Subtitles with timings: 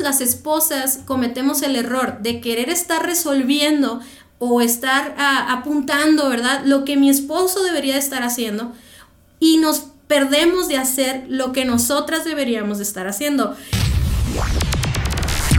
[0.00, 4.00] las esposas cometemos el error de querer estar resolviendo
[4.38, 6.62] o estar ah, apuntando, ¿verdad?
[6.64, 8.72] Lo que mi esposo debería estar haciendo
[9.40, 13.56] y nos perdemos de hacer lo que nosotras deberíamos estar haciendo.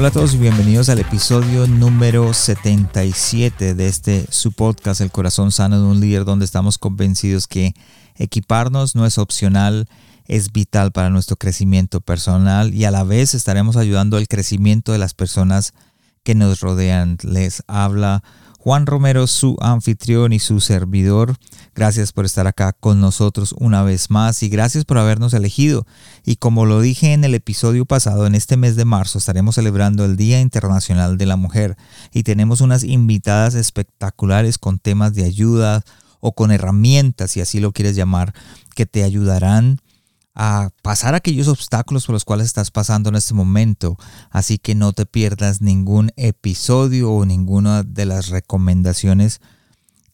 [0.00, 5.52] Hola a todos y bienvenidos al episodio número 77 de este su podcast El corazón
[5.52, 7.74] sano de un líder donde estamos convencidos que
[8.16, 9.90] equiparnos no es opcional,
[10.24, 14.98] es vital para nuestro crecimiento personal y a la vez estaremos ayudando al crecimiento de
[14.98, 15.74] las personas
[16.24, 17.18] que nos rodean.
[17.22, 18.22] Les habla
[18.62, 21.36] Juan Romero, su anfitrión y su servidor.
[21.74, 25.86] Gracias por estar acá con nosotros una vez más y gracias por habernos elegido.
[26.26, 30.04] Y como lo dije en el episodio pasado, en este mes de marzo estaremos celebrando
[30.04, 31.78] el Día Internacional de la Mujer
[32.12, 35.82] y tenemos unas invitadas espectaculares con temas de ayuda
[36.20, 38.34] o con herramientas, si así lo quieres llamar,
[38.74, 39.80] que te ayudarán
[40.34, 43.96] a pasar aquellos obstáculos por los cuales estás pasando en este momento.
[44.30, 49.40] Así que no te pierdas ningún episodio o ninguna de las recomendaciones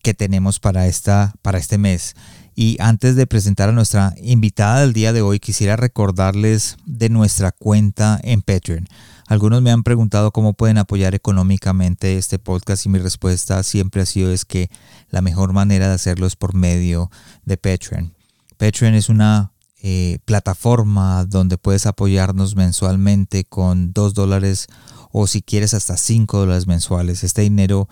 [0.02, 2.14] que tenemos para, esta, para este mes.
[2.54, 7.52] Y antes de presentar a nuestra invitada del día de hoy, quisiera recordarles de nuestra
[7.52, 8.88] cuenta en Patreon.
[9.26, 14.06] Algunos me han preguntado cómo pueden apoyar económicamente este podcast y mi respuesta siempre ha
[14.06, 14.70] sido es que
[15.10, 17.10] la mejor manera de hacerlo es por medio
[17.44, 18.14] de Patreon.
[18.56, 19.50] Patreon es una
[19.82, 24.68] eh, plataforma donde puedes apoyarnos mensualmente con 2 dólares
[25.12, 27.24] o si quieres hasta 5 dólares mensuales.
[27.24, 27.88] Este dinero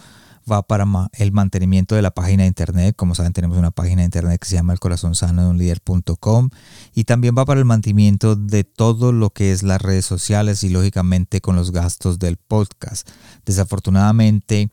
[0.50, 2.94] va para el mantenimiento de la página de internet.
[2.96, 5.58] Como saben, tenemos una página de internet que se llama el corazón sano de un
[5.58, 6.50] líder.com
[6.94, 10.68] y también va para el mantenimiento de todo lo que es las redes sociales y
[10.68, 13.08] lógicamente con los gastos del podcast.
[13.46, 14.70] Desafortunadamente,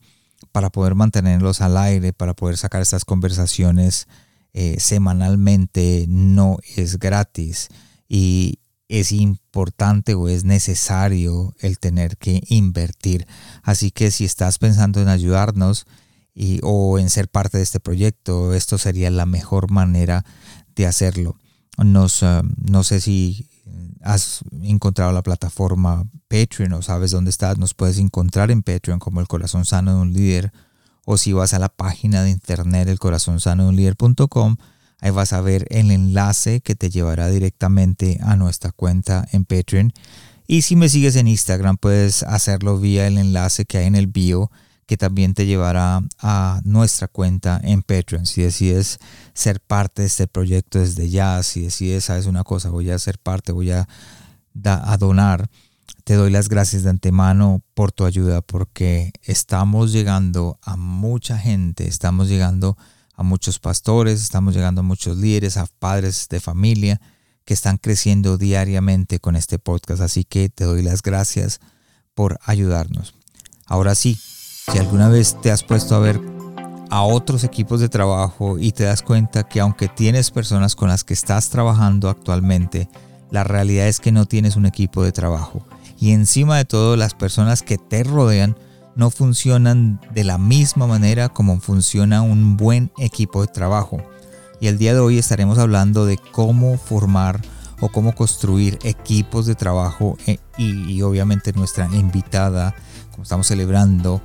[0.52, 4.08] para poder mantenerlos al aire, para poder sacar estas conversaciones
[4.54, 7.70] eh, semanalmente no es gratis
[8.08, 13.26] y es importante o es necesario el tener que invertir.
[13.64, 15.86] Así que si estás pensando en ayudarnos
[16.34, 20.26] y, o en ser parte de este proyecto, esto sería la mejor manera
[20.76, 21.38] de hacerlo.
[21.78, 23.48] Eh, no sé si
[24.02, 29.22] has encontrado la plataforma Patreon o sabes dónde estás, nos puedes encontrar en Patreon como
[29.22, 30.52] el corazón sano de un líder
[31.06, 34.58] o si vas a la página de internet el corazón sano de un líder.com,
[35.00, 39.94] ahí vas a ver el enlace que te llevará directamente a nuestra cuenta en Patreon.
[40.48, 44.08] Y si me sigues en Instagram, puedes hacerlo vía el enlace que hay en el
[44.08, 44.52] bio,
[44.86, 48.26] que también te llevará a nuestra cuenta en Patreon.
[48.26, 49.00] Si decides
[49.34, 53.18] ser parte de este proyecto desde ya, si decides, sabes una cosa, voy a ser
[53.18, 53.88] parte, voy a
[55.00, 55.50] donar
[56.12, 61.88] te doy las gracias de antemano por tu ayuda porque estamos llegando a mucha gente,
[61.88, 62.76] estamos llegando
[63.16, 67.00] a muchos pastores, estamos llegando a muchos líderes, a padres de familia
[67.46, 70.02] que están creciendo diariamente con este podcast.
[70.02, 71.62] Así que te doy las gracias
[72.14, 73.16] por ayudarnos.
[73.66, 74.20] Ahora sí,
[74.70, 76.20] si alguna vez te has puesto a ver
[76.90, 81.06] a otros equipos de trabajo y te das cuenta que aunque tienes personas con las
[81.06, 82.90] que estás trabajando actualmente,
[83.30, 85.66] la realidad es que no tienes un equipo de trabajo
[86.02, 88.58] y encima de todo las personas que te rodean
[88.96, 94.02] no funcionan de la misma manera como funciona un buen equipo de trabajo.
[94.60, 97.40] Y el día de hoy estaremos hablando de cómo formar
[97.82, 102.74] o cómo construir equipos de trabajo eh, y, obviamente nuestra invitada,
[103.12, 104.24] como estamos celebrando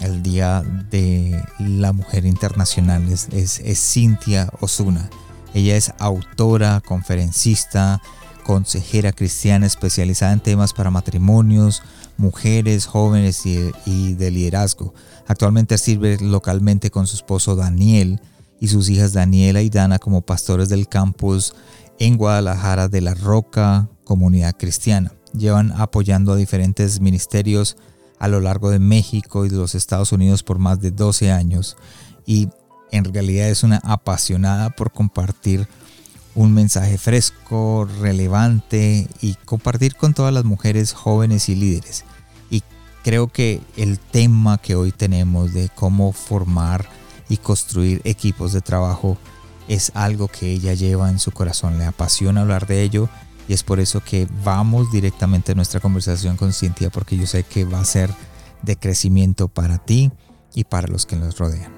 [0.00, 5.10] el Día de la Mujer Internacional, es, es Cintia Osuna.
[5.52, 8.00] Ella es autora, conferencista,
[8.48, 11.82] consejera cristiana especializada en temas para matrimonios,
[12.16, 14.94] mujeres, jóvenes y, de liderazgo.
[15.26, 18.22] Actualmente sirve localmente con su esposo Daniel
[18.58, 21.52] y sus hijas Daniela y Dana como pastores del campus
[21.98, 25.12] en Guadalajara de la Roca Comunidad Cristiana.
[25.34, 27.76] Llevan apoyando a diferentes ministerios
[28.18, 31.76] a lo largo de México y de los Estados Unidos por más de 12 años
[32.24, 32.48] y
[32.92, 35.68] en realidad es una apasionada por compartir
[36.34, 42.04] un mensaje fresco, relevante y compartir con todas las mujeres jóvenes y líderes.
[42.50, 42.62] Y
[43.02, 46.88] creo que el tema que hoy tenemos de cómo formar
[47.28, 49.18] y construir equipos de trabajo
[49.68, 51.78] es algo que ella lleva en su corazón.
[51.78, 53.08] Le apasiona hablar de ello
[53.48, 57.44] Y es por eso que vamos directamente a nuestra conversación con Cintia, porque yo sé
[57.44, 58.10] que va a ser
[58.60, 60.10] de crecimiento para ti
[60.54, 61.77] y para los que nos rodean.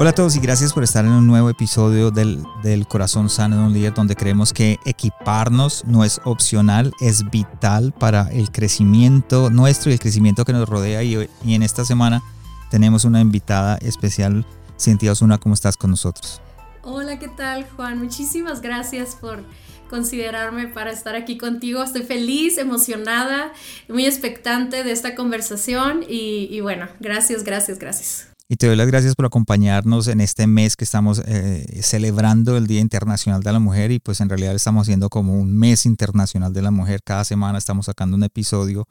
[0.00, 2.42] Hola a todos y gracias por estar en un nuevo episodio del,
[2.88, 8.30] Corazón Sano de un Líder donde creemos que equiparnos no es opcional, es vital para
[8.32, 12.22] el crecimiento nuestro y el crecimiento que nos rodea y, y en esta semana
[12.70, 14.46] tenemos una invitada especial.
[14.80, 16.40] Cintia Osuna, ¿cómo estás con nosotros?
[16.82, 17.98] Hola, ¿qué tal Juan?
[17.98, 19.44] Muchísimas gracias por
[19.90, 21.82] considerarme para estar aquí contigo.
[21.82, 23.52] Estoy feliz, emocionada,
[23.86, 28.29] muy expectante de esta conversación y, bueno, gracias, gracias, gracias.
[28.52, 32.66] Y te doy las gracias por acompañarnos en este mes que estamos eh, celebrando el
[32.66, 36.52] Día Internacional de la Mujer y pues en realidad estamos haciendo como un mes internacional
[36.52, 37.00] de la mujer.
[37.04, 38.88] Cada semana estamos sacando un episodio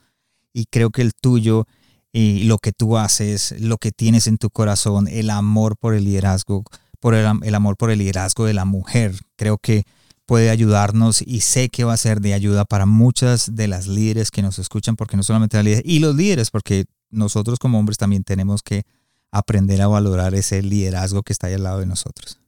[0.54, 1.66] y creo que el tuyo
[2.14, 6.06] y lo que tú haces, lo que tienes en tu corazón, el amor por el
[6.06, 6.64] liderazgo,
[7.02, 9.84] por el, amor por el liderazgo de la mujer, creo que
[10.26, 14.32] puede ayudarnos y sé que va a ser de ayuda para muchas de las líderes
[14.32, 17.98] que nos escuchan, porque no solamente las líderes, y los líderes, porque nosotros como hombres
[17.98, 18.84] también tenemos que
[19.32, 22.40] aprender a valorar ese liderazgo que está ahí al lado de nosotros.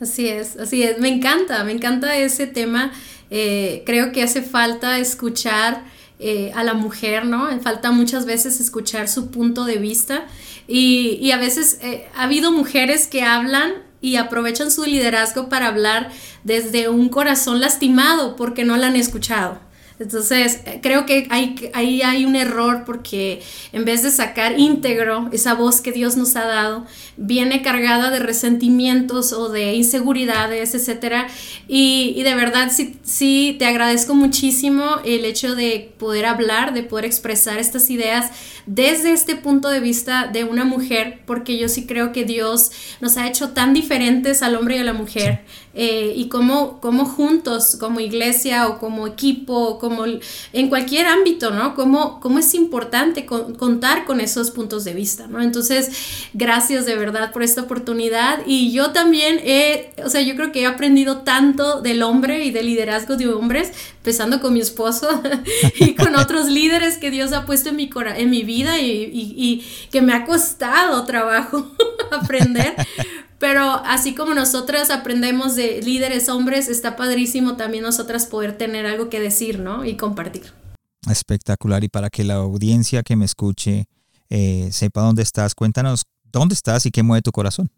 [0.00, 2.92] Así es, así es, me encanta, me encanta ese tema,
[3.30, 5.82] eh, creo que hace falta escuchar
[6.20, 7.48] eh, a la mujer, ¿no?
[7.60, 10.26] Falta muchas veces escuchar su punto de vista
[10.68, 16.10] y, a veces eh, ha habido mujeres que hablan y aprovechan su liderazgo para hablar
[16.44, 19.60] desde un corazón lastimado porque no la han escuchado.
[20.00, 23.42] Entonces, eh, creo que ahí hay, un error porque
[23.72, 26.86] en vez de sacar íntegro esa voz que Dios nos ha dado,
[27.16, 31.26] viene cargada de resentimientos o de inseguridades, etc.
[31.66, 36.82] Y, y de verdad, sí, sí, te agradezco muchísimo el hecho de poder hablar, de
[36.84, 38.30] poder expresar estas ideas
[38.66, 42.70] desde este punto de vista de una mujer, porque yo sí creo que Dios
[43.00, 45.40] nos ha hecho tan diferentes al hombre y a la mujer.
[45.80, 50.06] Eh, y cómo, cómo, juntos, como iglesia o como equipo, como
[50.52, 51.76] en cualquier ámbito, ¿no?
[51.76, 55.40] Cómo, cómo es importante contar con esos puntos de vista, ¿no?
[55.40, 55.92] Entonces,
[56.34, 60.62] gracias de verdad por esta oportunidad y yo también he, o sea, yo creo que
[60.62, 65.22] he aprendido tanto del hombre y del liderazgo de hombres, empezando con mi esposo
[65.78, 69.64] y con otros líderes que Dios ha puesto en mi, en mi vida y, y
[69.92, 71.70] que me ha costado trabajo
[72.10, 72.74] aprender.
[73.38, 79.08] Pero así como nosotras aprendemos de líderes hombres, está padrísimo también nosotras poder tener algo
[79.08, 79.84] que decir, ¿no?
[79.84, 80.52] Y compartir.
[81.08, 81.84] Espectacular.
[81.84, 83.86] Y para que la audiencia que me escuche
[84.28, 87.70] eh, sepa dónde estás, cuéntanos dónde estás y qué mueve tu corazón.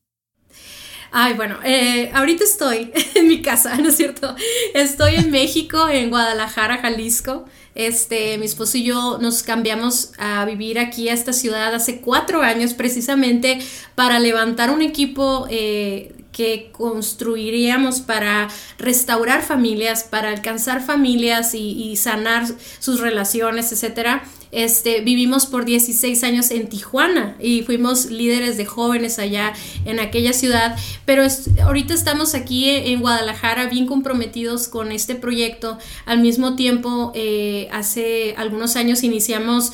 [1.13, 4.35] Ay, bueno, eh, ahorita estoy en mi casa, ¿no es cierto?
[4.75, 7.47] Estoy en México, en Guadalajara, Jalisco.
[7.75, 12.43] Este, mi esposo y yo nos cambiamos a vivir aquí a esta ciudad hace cuatro
[12.43, 13.61] años precisamente
[13.95, 18.49] para levantar un equipo eh, que construiríamos para
[18.79, 22.47] restaurar familias, para alcanzar familias y, sanar
[22.79, 24.23] sus relaciones, etcétera.
[24.51, 29.53] Este, vivimos por 16 años en Tijuana y fuimos líderes de jóvenes allá
[29.85, 31.25] en aquella ciudad, pero
[31.63, 35.77] ahorita estamos aquí en Guadalajara bien comprometidos con este proyecto.
[36.07, 39.73] Al mismo tiempo, eh, hace algunos años iniciamos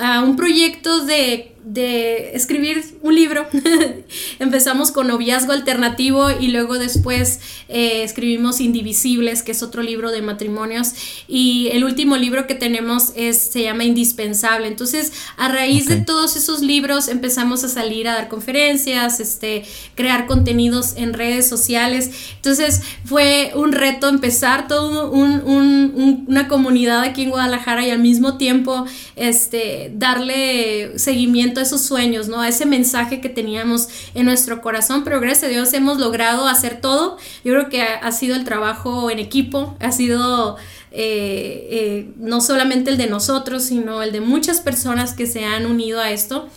[0.00, 3.46] uh, un proyecto de de escribir un libro.
[4.38, 10.22] Empezamos con Noviazgo Alternativo y luego después eh, escribimos Indivisibles, que es otro libro de
[10.22, 10.92] matrimonios.
[11.28, 14.66] Y el último libro que tenemos es, se llama Indispensable.
[14.66, 19.64] Entonces, a raíz de todos esos libros empezamos a salir a dar conferencias, este,
[19.94, 22.10] crear contenidos en redes sociales.
[22.36, 28.84] Entonces, fue un reto empezar toda una comunidad aquí en Guadalajara y al mismo tiempo
[29.16, 32.40] este, darle seguimiento a esos sueños, ¿no?
[32.40, 36.80] A ese mensaje que teníamos en nuestro corazón, pero gracias a Dios hemos logrado hacer
[36.80, 37.16] todo.
[37.44, 40.56] Yo creo que ha, sido el trabajo en equipo, ha sido
[40.90, 45.66] eh, eh, no solamente el de nosotros, sino el de muchas personas que se han
[45.66, 46.48] unido a esto.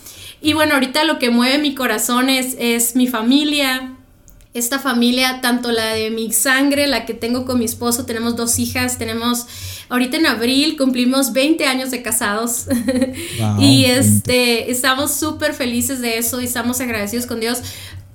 [0.42, 3.96] Y bueno, ahorita lo que mueve mi corazón es, es mi familia,
[4.56, 8.58] esta familia, tanto la de mi sangre, la que tengo con mi esposo, tenemos dos
[8.58, 9.48] hijas, tenemos,
[9.90, 12.68] ahorita en abril cumplimos 20 años de casados
[13.60, 17.62] y este, estamos súper felices de eso y estamos agradecidos con Dios.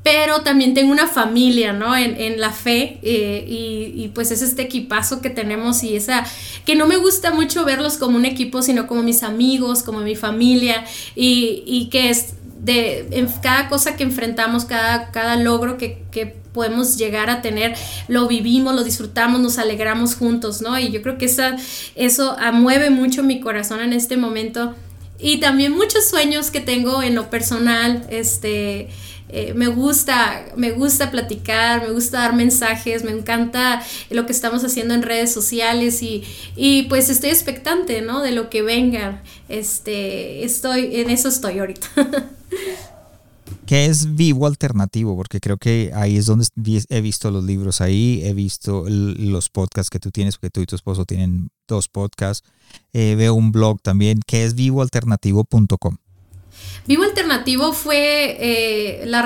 [0.03, 1.95] Pero también tengo una familia, ¿no?
[1.95, 6.25] En, la fe eh, y, pues es este equipazo que tenemos y esa,
[6.65, 10.17] que no me gusta mucho verlos como un equipo, sino como mis amigos, como mi
[10.17, 16.97] familia y, y que es, de cada cosa que enfrentamos, cada, cada logro que, podemos
[16.97, 17.77] llegar a tener,
[18.09, 20.77] lo vivimos, lo disfrutamos, nos alegramos juntos, ¿no?
[20.81, 21.57] Y yo creo que esa,
[21.95, 24.75] eso mueve mucho mi corazón en este momento.
[25.21, 28.89] Y también muchos sueños que tengo en lo personal, este,
[29.29, 34.65] eh, me gusta, me gusta platicar, me gusta dar mensajes, me encanta lo que estamos
[34.65, 36.25] haciendo en redes sociales y,
[36.57, 38.23] y pues estoy expectante, ¿no?
[38.23, 39.23] De lo que venga.
[39.49, 41.89] Este, estoy, en eso estoy ahorita.
[43.67, 45.17] ¿Qué es vivo alternativo?
[45.17, 46.47] Porque creo que ahí es donde
[46.89, 50.67] he visto los libros ahí, he visto los podcasts que tú tienes, porque tú y
[50.67, 52.49] tu esposo tienen dos podcasts.
[52.93, 55.97] Eh, veo un blog también, que es vivoalternativo.com.
[56.87, 59.23] Vivo Alternativo fue eh, la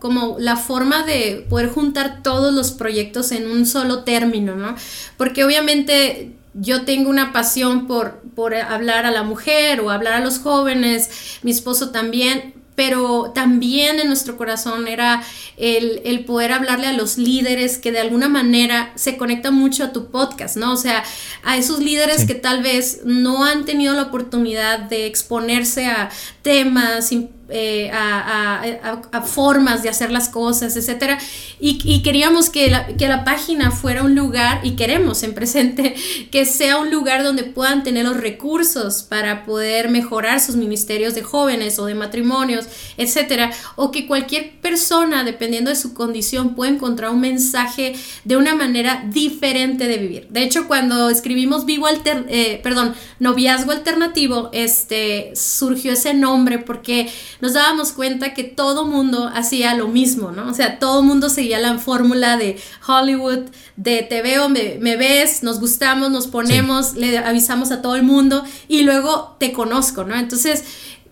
[0.00, 4.74] como la forma de poder juntar todos los proyectos en un solo término, ¿no?
[5.16, 10.20] Porque obviamente yo tengo una pasión por, por hablar a la mujer o hablar a
[10.20, 15.22] los jóvenes, mi esposo también, pero también en nuestro corazón era
[15.56, 20.10] el, poder hablarle a los líderes que de alguna manera se conectan mucho a tu
[20.10, 20.72] podcast, ¿no?
[20.72, 21.04] O sea,
[21.42, 26.10] a esos líderes que tal vez no han tenido la oportunidad de exponerse a
[26.42, 27.12] temas
[27.48, 31.18] eh, a, formas de hacer las cosas, etcétera.
[31.60, 35.94] Y, queríamos que la, que la, página fuera un lugar, y queremos en presente,
[36.30, 41.22] que sea un lugar donde puedan tener los recursos para poder mejorar sus ministerios de
[41.22, 43.50] jóvenes o de matrimonios, etcétera.
[43.76, 49.04] O que cualquier persona, dependiendo de su condición, pueda encontrar un mensaje de una manera
[49.08, 50.28] diferente de vivir.
[50.30, 57.10] De hecho, cuando escribimos Vivo Alter, eh, perdón, Noviazgo Alternativo, este, surgió ese nombre porque
[57.44, 60.48] nos dábamos cuenta que todo mundo hacía lo mismo, ¿no?
[60.48, 62.58] O sea, todo mundo seguía la fórmula de
[62.88, 68.02] Hollywood, de te veo, me, ves, nos gustamos, nos ponemos, le avisamos a todo el
[68.02, 70.16] mundo y luego te conozco, ¿no?
[70.16, 70.64] Entonces,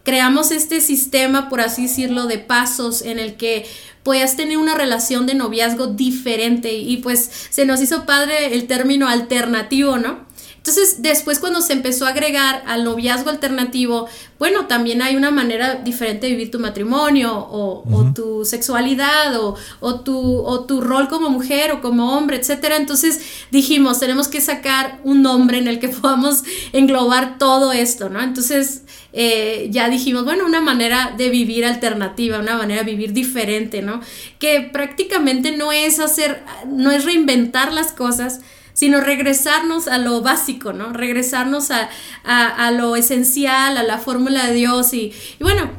[0.05, 3.67] creamos este sistema, por así decirlo, de pasos en el que
[4.03, 9.07] puedas tener una relación de noviazgo diferente y pues se nos hizo padre el término
[9.07, 10.32] alternativo, ¿no?
[10.63, 15.75] Entonces, después cuando se empezó a agregar al noviazgo alternativo, bueno, también hay una manera
[15.75, 21.73] diferente de vivir tu matrimonio o, tu sexualidad o, tu, o tu rol como mujer
[21.73, 22.75] o como hombre, etc.
[22.77, 28.23] Entonces dijimos, tenemos que sacar un nombre en el que podamos englobar todo esto, ¿no?
[28.23, 33.83] Entonces eh, ya dijimos, bueno, una manera de vivir alternativa, una manera de vivir diferente,
[33.83, 34.01] ¿no?
[34.39, 38.43] Que prácticamente no es hacer, no es reinventar las cosas,
[38.75, 40.93] sino regresarnos a lo básico, ¿no?
[40.93, 45.71] Regresarnos a, lo esencial, a la fórmula de Dios y, bueno,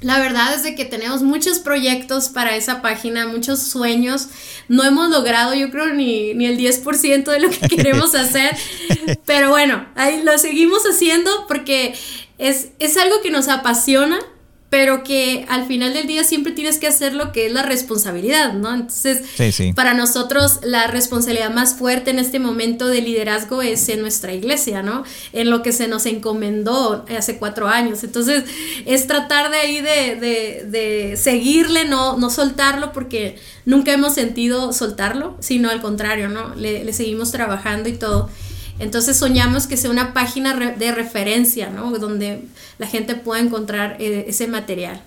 [0.00, 4.28] la verdad es de que tenemos muchos proyectos para esa página, muchos sueños.
[4.68, 8.54] No hemos logrado, yo creo, ni, ni el 10% de lo que queremos hacer.
[9.24, 11.94] Pero bueno, ahí lo seguimos haciendo porque
[12.36, 14.18] es, es algo que nos apasiona
[14.74, 18.54] pero que al final del día siempre tienes que hacer lo que es la responsabilidad,
[18.54, 18.74] ¿no?
[18.74, 19.22] Entonces,
[19.76, 24.82] para nosotros la responsabilidad más fuerte en este momento de liderazgo es en nuestra iglesia,
[24.82, 25.04] ¿no?
[25.32, 28.02] En lo que se nos encomendó hace cuatro años.
[28.02, 28.42] Entonces,
[28.84, 35.70] es tratar de ahí de, seguirle, no, no soltarlo, porque nunca hemos sentido soltarlo, sino
[35.70, 36.52] al contrario, ¿no?
[36.56, 38.28] Le, le seguimos trabajando y todo.
[38.78, 41.96] Entonces soñamos que sea una página de referencia, ¿no?
[41.98, 42.44] Donde
[42.78, 45.02] la gente pueda encontrar eh, ese material.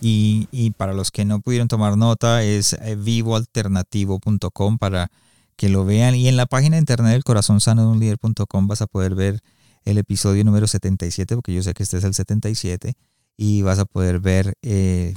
[0.00, 5.10] Y, para los que no pudieron tomar nota, es eh, vivoalternativo.com para
[5.56, 6.14] que lo vean.
[6.14, 9.14] Y en la página de internet del corazón sano de un líder.com vas a poder
[9.14, 9.40] ver
[9.84, 12.94] el episodio número 77, porque yo sé que este es el 77,
[13.36, 15.14] y vas a poder ver eh,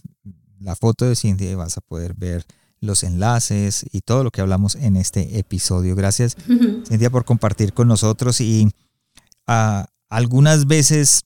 [0.60, 2.46] la foto de Cintia y vas a poder ver
[2.82, 5.96] los enlaces y todo lo que hablamos en este episodio.
[5.96, 6.36] Gracias,
[6.88, 8.70] Cintia, por compartir con nosotros y
[9.48, 11.24] ah, algunas veces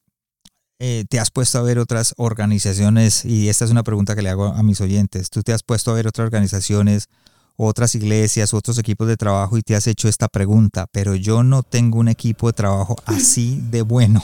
[0.80, 4.30] eh, te has puesto a ver otras organizaciones y esta es una pregunta que le
[4.30, 5.30] hago a mis oyentes.
[5.30, 7.08] Tú te has puesto a ver otras organizaciones,
[7.56, 11.64] otras iglesias, otros equipos de trabajo y te has hecho esta pregunta, pero yo no
[11.64, 14.24] tengo un equipo de trabajo así de bueno.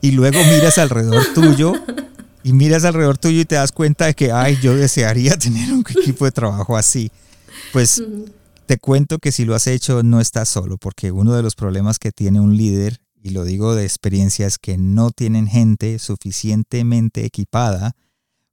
[0.00, 1.72] Y luego miras alrededor tuyo
[2.48, 5.80] y miras alrededor tuyo y te das cuenta de que, ay, yo desearía tener un
[5.80, 7.10] equipo de trabajo así.
[7.74, 8.02] Pues
[8.64, 11.98] te cuento que si lo has hecho no estás solo, porque uno de los problemas
[11.98, 17.26] que tiene un líder, y lo digo de experiencia, es que no tienen gente suficientemente
[17.26, 17.92] equipada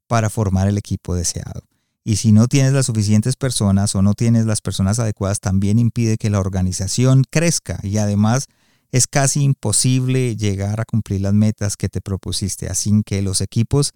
[0.07, 1.61] para formar el equipo deseado.
[2.03, 6.17] Y si no tienes las suficientes personas o no tienes las personas adecuadas, también impide
[6.17, 8.47] que la organización crezca y además
[8.95, 13.91] es casi imposible llegar a cumplir las metas que te propusiste, así que los equipos,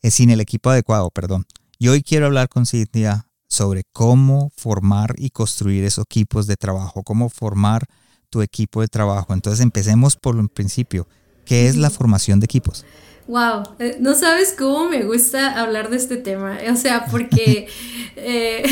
[0.00, 1.44] es eh, sin el equipo adecuado, perdón.
[1.78, 7.02] Y hoy quiero hablar con Cintia sobre cómo formar y construir esos equipos de trabajo,
[7.02, 7.84] cómo formar
[8.30, 9.34] tu equipo de trabajo.
[9.34, 11.06] Entonces empecemos por el principio.
[11.44, 12.86] ¿Qué es la formación de equipos?
[13.26, 17.68] Wow, eh, no sabes cómo me gusta hablar de este tema, o sea, porque
[18.16, 18.62] eh,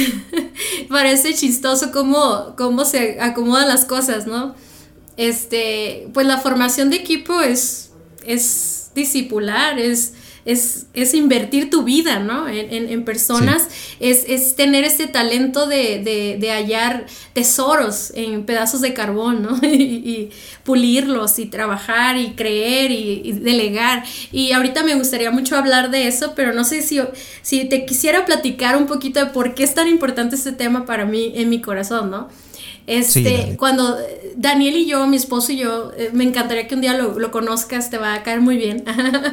[0.88, 4.54] parece chistoso cómo, cómo se acomodan las cosas, ¿no?
[5.16, 7.90] Este, pues la formación de equipo es,
[8.24, 10.14] es discipular, es,
[10.46, 12.48] es, es invertir tu vida, ¿no?
[12.48, 13.68] En, personas,
[13.98, 19.58] es, tener este talento de, hallar tesoros en pedazos de carbón, ¿no?
[19.66, 20.30] y,
[20.62, 24.04] pulirlos y trabajar y creer y, delegar.
[24.32, 27.00] Y ahorita me gustaría mucho hablar de eso, pero no sé si,
[27.42, 31.04] si te quisiera platicar un poquito de por qué es tan importante este tema para
[31.06, 32.28] mí en mi corazón, ¿no?
[32.86, 33.96] Este, cuando
[34.36, 37.90] Daniel y yo, mi esposo y yo, eh, me encantaría que un día lo, conozcas,
[37.90, 38.84] te va a caer muy bien.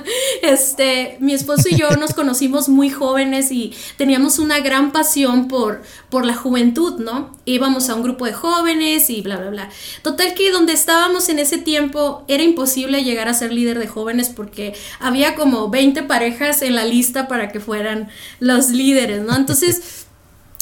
[0.42, 5.84] este, mi esposo y yo nos conocimos muy jóvenes y teníamos una gran pasión por,
[6.10, 7.38] por la juventud, ¿no?
[7.46, 9.70] Íbamos a un grupo de jóvenes y bla, bla, bla.
[10.02, 14.30] Total que donde estábamos en ese tiempo era imposible llegar a ser líder de jóvenes
[14.30, 18.08] porque había como 20 parejas en la lista para que fueran
[18.40, 19.36] los líderes, ¿no?
[19.36, 20.03] Entonces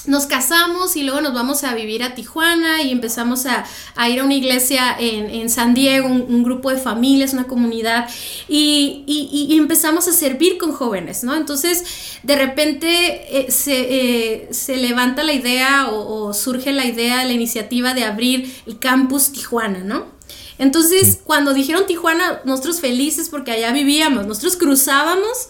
[0.08, 3.66] nos casamos y luego nos vamos a vivir a Tijuana y empezamos a,
[4.10, 8.10] ir a una iglesia en, San Diego, un, grupo de familias, una comunidad,
[8.48, 11.36] y, empezamos a servir con jóvenes, ¿no?
[11.36, 11.84] Entonces,
[12.24, 18.04] de repente eh, eh, se, levanta la idea o, surge la idea, la iniciativa de
[18.04, 20.06] abrir el campus Tijuana, ¿no?
[20.58, 25.50] Entonces, cuando dijeron Tijuana, nosotros felices porque allá vivíamos, nosotros cruzábamos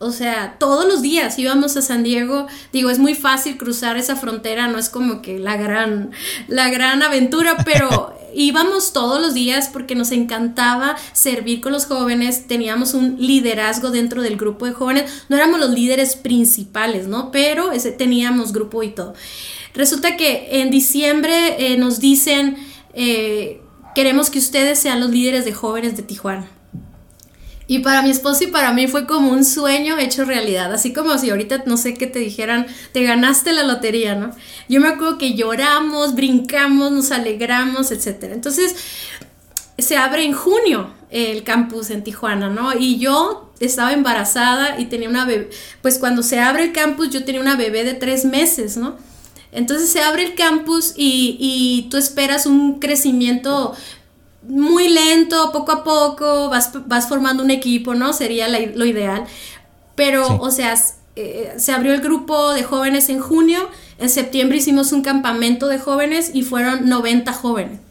[0.00, 2.46] o sea, todos los días íbamos a San Diego.
[2.72, 6.12] Digo, es muy fácil cruzar esa frontera, no es como que la gran,
[6.46, 12.46] la gran aventura, pero íbamos todos los días porque nos encantaba servir con los jóvenes.
[12.46, 15.24] Teníamos un liderazgo dentro del grupo de jóvenes.
[15.28, 17.32] No éramos los líderes principales, ¿no?
[17.32, 19.14] Pero ese, teníamos grupo y todo.
[19.74, 22.56] Resulta que en diciembre eh, nos dicen,
[22.94, 23.60] eh,
[23.96, 26.48] queremos que ustedes sean los líderes de jóvenes de Tijuana.
[27.70, 31.18] Y para mi esposo y para mí fue como un sueño hecho realidad, así como
[31.18, 34.30] si ahorita no sé qué te dijeran, te ganaste la lotería, ¿no?
[34.70, 38.30] Yo me acuerdo que lloramos, brincamos, nos alegramos, etc.
[38.32, 38.74] Entonces,
[39.76, 42.72] se abre en junio el campus en Tijuana, ¿no?
[42.74, 45.50] Y yo estaba embarazada y tenía una bebé,
[45.82, 48.96] pues cuando se abre el campus yo tenía una bebé de tres meses, ¿no?
[49.52, 53.74] Entonces se abre el campus y, y, tú esperas un crecimiento
[54.48, 58.12] muy lento, poco a poco, vas, formando un equipo, ¿no?
[58.12, 59.24] Sería lo ideal.
[59.94, 60.74] Pero, o sea,
[61.16, 65.78] eh, se abrió el grupo de jóvenes en junio, en septiembre hicimos un campamento de
[65.78, 67.80] jóvenes y fueron 90 jóvenes.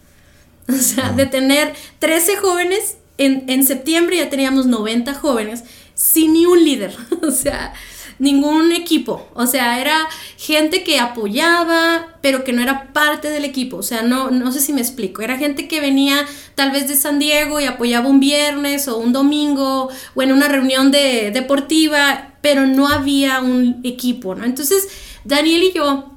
[0.69, 6.45] O sea, de tener 13 jóvenes, en, en septiembre ya teníamos 90 jóvenes sin ni
[6.45, 6.95] un líder.
[7.21, 7.73] o sea,
[8.19, 9.27] ningún equipo.
[9.33, 13.77] O sea, era gente que apoyaba, pero que no era parte del equipo.
[13.77, 15.21] O sea, no, no sé si me explico.
[15.21, 16.25] Era gente que venía
[16.55, 20.47] tal vez de San Diego y apoyaba un viernes o un domingo o en una
[20.47, 24.45] reunión de, deportiva, pero no había un equipo, ¿no?
[24.45, 24.87] Entonces,
[25.23, 26.16] Daniel y yo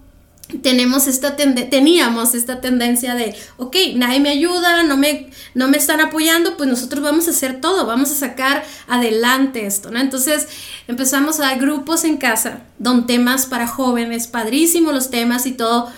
[0.58, 6.00] tenemos esta teníamos esta tendencia de, ok, nadie me ayuda, no me, no me están
[6.00, 10.00] apoyando, pues nosotros vamos a hacer todo, vamos a sacar adelante esto, ¿no?
[10.00, 10.48] Entonces
[10.88, 15.90] empezamos a dar grupos en casa, don temas para jóvenes, padrísimos los temas y todo,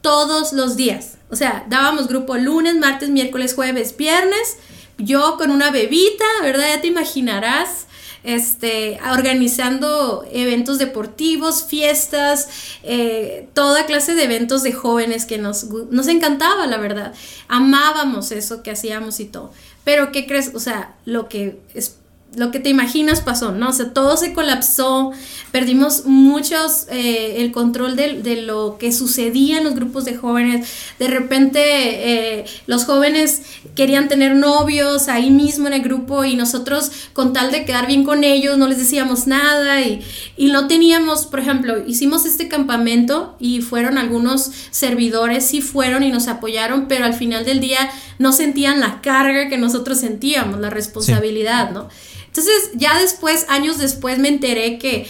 [0.00, 1.18] todos los días.
[1.30, 4.56] O sea, dábamos grupo lunes, martes, miércoles, jueves, viernes,
[4.96, 6.66] yo con una bebita, ¿verdad?
[6.74, 7.87] Ya te imaginarás
[8.24, 12.48] este, organizando eventos deportivos, fiestas,
[12.82, 17.14] eh, toda clase de eventos de jóvenes que nos, nos encantaba, la verdad.
[17.48, 19.52] Amábamos eso que hacíamos y todo.
[19.84, 20.52] Pero, ¿qué crees?
[20.54, 21.96] O sea, lo que es
[22.36, 23.70] lo que te imaginas pasó, ¿no?
[23.70, 25.12] O sea, todo se colapsó,
[25.50, 30.68] perdimos muchos eh, el control de, lo que sucedía en los grupos de jóvenes.
[30.98, 33.42] De repente eh, los jóvenes
[33.74, 38.04] querían tener novios ahí mismo en el grupo y nosotros con tal de quedar bien
[38.04, 40.04] con ellos no les decíamos nada y,
[40.36, 46.12] y no teníamos, por ejemplo, hicimos este campamento y fueron algunos servidores, sí fueron y
[46.12, 50.70] nos apoyaron, pero al final del día no sentían la carga que nosotros sentíamos, la
[50.70, 51.88] responsabilidad, ¿no?
[52.28, 55.06] Entonces ya después, años después, me enteré que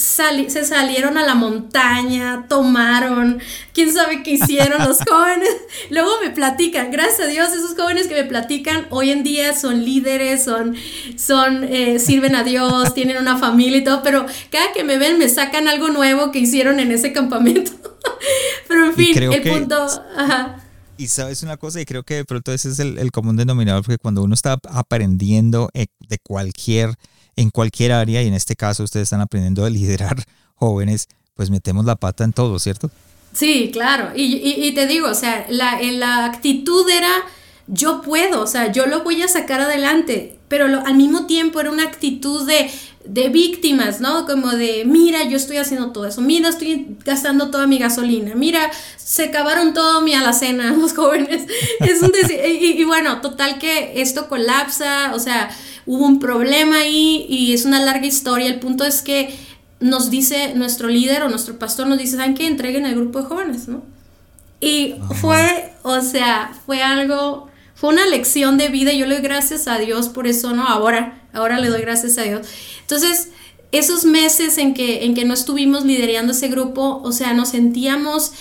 [0.00, 3.40] se salieron a la montaña, tomaron,
[3.74, 5.50] quién sabe qué hicieron los jóvenes.
[5.90, 9.84] Luego me platican, gracias a Dios, esos jóvenes que me platican hoy en día son
[9.84, 10.74] líderes, son,
[11.16, 15.18] son, eh, sirven a Dios, tienen una familia y todo, pero cada que me ven
[15.18, 17.72] me sacan algo nuevo que hicieron en ese campamento.
[18.68, 19.86] pero en fin, el punto...
[20.16, 20.56] Ajá.
[21.00, 23.96] Y sabes una cosa, y creo que de pronto ese es el, común denominador, porque
[23.96, 26.94] cuando uno está aprendiendo eh, de cualquier,
[27.36, 30.22] en cualquier área, y en este caso ustedes están aprendiendo a liderar
[30.56, 32.90] jóvenes, pues metemos la pata en todo, ¿cierto?
[33.32, 34.10] Sí, claro.
[34.14, 37.12] Y, te digo, o sea, la, la actitud era,
[37.66, 41.70] yo puedo, o sea, yo lo voy a sacar adelante, pero al mismo tiempo era
[41.70, 42.70] una actitud de,
[43.04, 44.26] de víctimas, ¿no?
[44.26, 48.70] Como de, mira, yo estoy haciendo todo eso, mira, estoy gastando toda mi gasolina, mira,
[48.96, 51.44] se acabaron todo mi alacena, los jóvenes.
[51.80, 55.50] Es un y, y, bueno, total que esto colapsa, o sea,
[55.86, 58.46] hubo un problema ahí y es una larga historia.
[58.46, 59.34] El punto es que
[59.80, 62.46] nos dice nuestro líder o nuestro pastor nos dice, ¿saben qué?
[62.46, 63.82] Entreguen el grupo de jóvenes, ¿no?
[64.60, 69.66] Y fue, o sea, fue algo, fue una lección de vida yo le doy gracias
[69.68, 70.68] a Dios por eso, ¿no?
[70.68, 72.46] Ahora, ahora le doy gracias a Dios.
[72.80, 73.28] Entonces,
[73.72, 78.32] esos meses en que, en que no estuvimos liderando ese grupo, o sea, nos sentíamos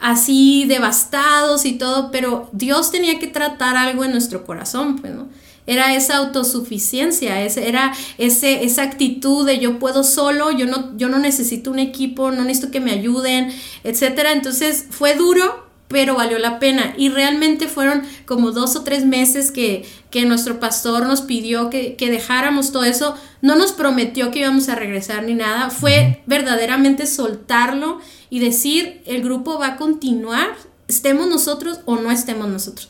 [0.00, 5.28] así devastados y todo, pero Dios tenía que tratar algo en nuestro corazón, pues, ¿no?
[5.66, 11.18] era esa autosuficiencia, era ese, esa actitud de yo puedo solo, yo no, yo no
[11.18, 14.02] necesito un equipo, no necesito que me ayuden, etc.
[14.32, 16.94] Entonces fue duro, pero valió la pena.
[16.96, 21.96] Y realmente fueron como dos o tres meses que, que nuestro pastor nos pidió que,
[21.96, 23.16] que, dejáramos todo eso.
[23.42, 25.70] No nos prometió que íbamos a regresar ni nada.
[25.70, 30.56] Fue verdaderamente soltarlo y decir, el grupo va a continuar,
[30.88, 32.88] estemos nosotros o no estemos nosotros.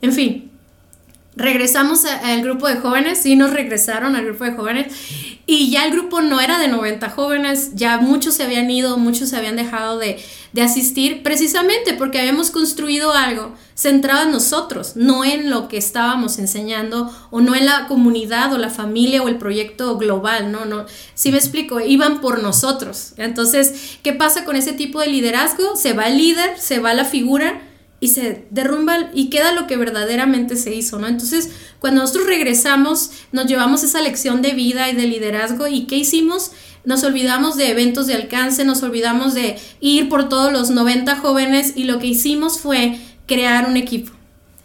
[0.00, 0.51] En fin,
[1.34, 4.94] regresamos al grupo de jóvenes, sí nos regresaron al grupo de jóvenes
[5.46, 9.30] y ya el grupo no era de 90 jóvenes, ya muchos se habían ido, muchos
[9.30, 10.22] se habían dejado de,
[10.62, 17.10] asistir precisamente porque habíamos construido algo centrado en nosotros, no en lo que estábamos enseñando
[17.30, 21.32] o no en la comunidad o la familia o el proyecto global, no, no, si
[21.32, 23.14] me explico, iban por nosotros.
[23.16, 25.74] Entonces, ¿qué pasa con ese tipo de liderazgo?
[25.76, 27.60] Se va el líder, se va la figura,
[28.02, 31.06] y se derrumba y queda lo que verdaderamente se hizo, ¿no?
[31.06, 35.98] Entonces, cuando nosotros regresamos, nos llevamos esa lección de vida y de liderazgo y ¿qué
[35.98, 36.50] hicimos?
[36.84, 41.74] Nos olvidamos de eventos de alcance, nos olvidamos de ir por todos los 90 jóvenes
[41.76, 44.10] y lo que hicimos fue crear un equipo.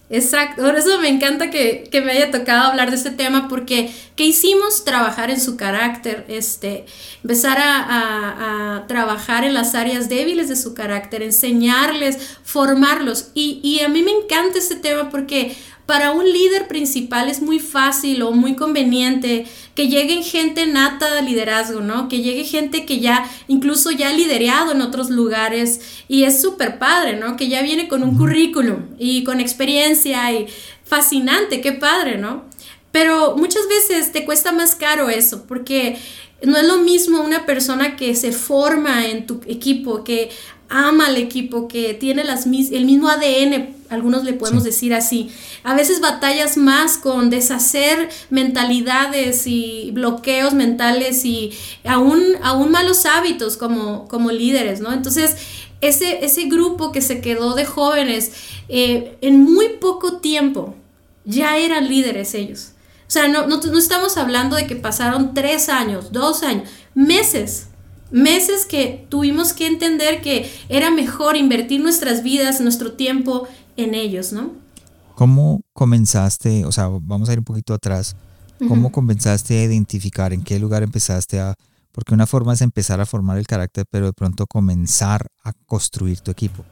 [0.09, 4.23] Exacto, por eso me encanta que, me haya tocado hablar de este tema porque ¿qué
[4.23, 4.85] hicimos?
[4.85, 6.85] Trabajar en su carácter, este,
[7.23, 13.31] empezar a, trabajar en las áreas débiles de su carácter, enseñarles, formarlos.
[13.33, 15.57] Y, y a mí me encanta este tema porque
[15.87, 21.21] para un líder principal es muy fácil o muy conveniente que lleguen gente nata de
[21.21, 22.09] liderazgo, ¿no?
[22.09, 26.77] Que llegue gente que ya incluso ya ha liderado en otros lugares y es súper
[26.77, 27.37] padre, ¿no?
[27.37, 30.47] Que ya viene con un currículum y con experiencia y
[30.83, 32.43] fascinante, qué padre, ¿no?
[32.91, 35.97] Pero muchas veces te cuesta más caro eso porque
[36.43, 40.29] no es lo mismo una persona que se forma en tu equipo, que
[40.69, 45.29] ama al equipo, que tiene las, el mismo ADN, algunos le podemos decir así.
[45.63, 51.53] A veces batallas más con deshacer mentalidades y bloqueos mentales y
[51.85, 54.91] aún, aún malos hábitos como, como líderes, ¿no?
[54.91, 55.37] Entonces,
[55.81, 58.31] ese, ese grupo que se quedó de jóvenes,
[58.67, 60.75] eh, en muy poco tiempo
[61.23, 62.71] ya eran líderes ellos.
[63.07, 67.66] O sea, no, no, no estamos hablando de que pasaron tres años, dos años, meses
[68.11, 74.31] meses que tuvimos que entender que era mejor invertir nuestras vidas, nuestro tiempo en ellos,
[74.31, 74.51] ¿no?
[75.15, 78.15] ¿Cómo comenzaste, o sea, vamos a ir un poquito atrás,
[78.67, 81.53] cómo comenzaste a identificar en qué lugar empezaste a,
[81.91, 86.19] porque una forma es empezar a formar el carácter, pero de pronto comenzar a construir
[86.19, 86.63] tu equipo?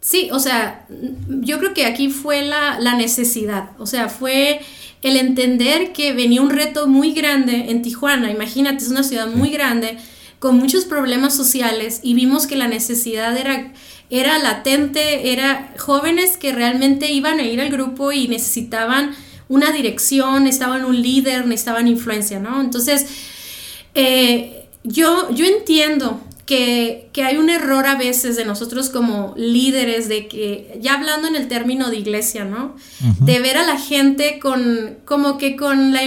[0.00, 0.86] Sí, o sea,
[1.28, 4.60] yo creo que aquí fue la, la necesidad, o sea, fue
[5.02, 9.50] el entender que venía un reto muy grande en Tijuana, imagínate, es una ciudad muy
[9.50, 9.98] grande,
[10.44, 13.72] con muchos problemas sociales y vimos que la necesidad era,
[14.10, 19.12] era latente, era jóvenes que realmente iban a ir al grupo y necesitaban
[19.48, 22.60] una dirección, necesitaban un líder, necesitaban influencia, ¿no?
[22.60, 23.06] Entonces,
[23.94, 30.28] eh, yo, yo entiendo que, hay un error a veces de nosotros como líderes, de
[30.28, 32.76] que, ya hablando en el término de iglesia, ¿no?
[33.20, 36.02] De ver a la gente con, como que con la,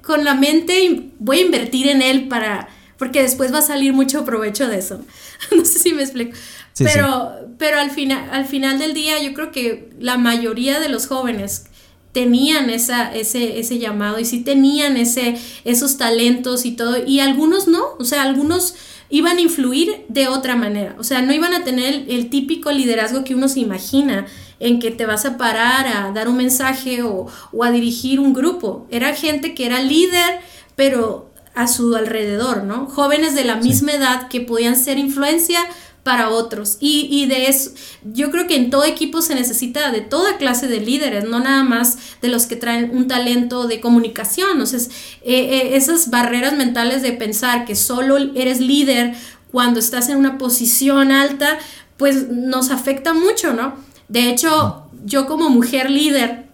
[0.00, 2.70] con la mente, voy a invertir en él para
[3.02, 5.00] porque después va a salir mucho provecho de eso.
[5.56, 6.38] no sé si me explico.
[6.78, 11.08] pero pero al, final al final del día yo creo que la mayoría de los
[11.08, 11.64] jóvenes
[12.12, 17.66] tenían esa, ese, ese llamado y sí tenían ese, esos talentos y todo, y algunos
[17.66, 18.76] no, o sea, algunos
[19.10, 23.24] iban a influir de otra manera, o sea, no iban a tener el, típico liderazgo
[23.24, 24.26] que uno se imagina
[24.60, 28.32] en que te vas a parar a dar un mensaje o, o a dirigir un
[28.32, 30.38] grupo, era gente que era líder,
[30.76, 32.86] pero a su alrededor, ¿no?
[32.86, 35.60] Jóvenes de la misma edad que podían ser influencia
[36.02, 36.78] para otros.
[36.80, 37.70] Y, de eso,
[38.02, 41.62] yo creo que en todo equipo se necesita de toda clase de líderes, no nada
[41.62, 44.60] más de los que traen un talento de comunicación.
[44.60, 44.88] O sea, eh,
[45.22, 49.14] eh, esas barreras mentales de pensar que solo eres líder
[49.52, 51.58] cuando estás en una posición alta,
[51.96, 53.74] pues nos afecta mucho, ¿no?
[54.08, 56.46] De hecho, yo como mujer líder,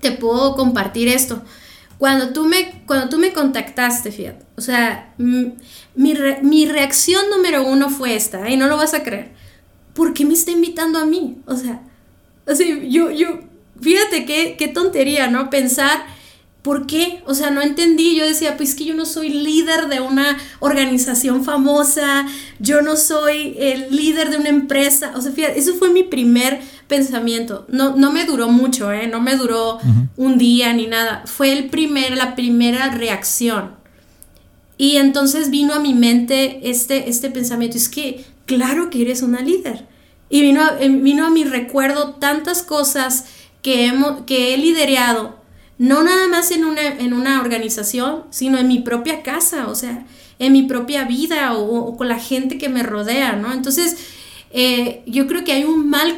[0.00, 1.42] te puedo compartir esto.
[1.98, 8.16] Cuando tú me, cuando tú me contactaste, fíjate, o sea, mi, reacción número uno fue
[8.16, 9.30] esta, y no lo vas a creer.
[9.94, 11.38] ¿Por qué me está invitando a mí?
[11.46, 11.82] O sea,
[12.46, 13.40] así, yo, yo,
[13.80, 15.50] fíjate qué, qué tontería, ¿no?
[15.50, 16.04] Pensar
[16.62, 17.22] ¿por qué?
[17.26, 18.16] O sea, no entendí.
[18.16, 22.26] Yo decía, pues que yo no soy líder de una organización famosa,
[22.60, 25.12] yo no soy el líder de una empresa.
[25.16, 27.66] O sea, fíjate, eso fue mi primer pensamiento.
[27.68, 29.08] No, no me duró mucho, ¿eh?
[29.08, 29.78] No me duró
[30.16, 31.24] un día ni nada.
[31.26, 33.74] Fue el primer, la primera reacción.
[34.78, 39.40] Y entonces vino a mi mente este, este pensamiento, es que claro que eres una
[39.40, 39.86] líder.
[40.28, 40.62] Y vino,
[41.00, 43.26] vino a mi recuerdo tantas cosas
[43.60, 45.41] que, hemos, que he liderado
[45.82, 50.06] no nada más en una, en una organización, sino en mi propia casa, o sea,
[50.38, 53.52] en mi propia vida o, con la gente que me rodea, ¿no?
[53.52, 53.96] Entonces,
[54.52, 56.16] eh, yo creo que hay un mal,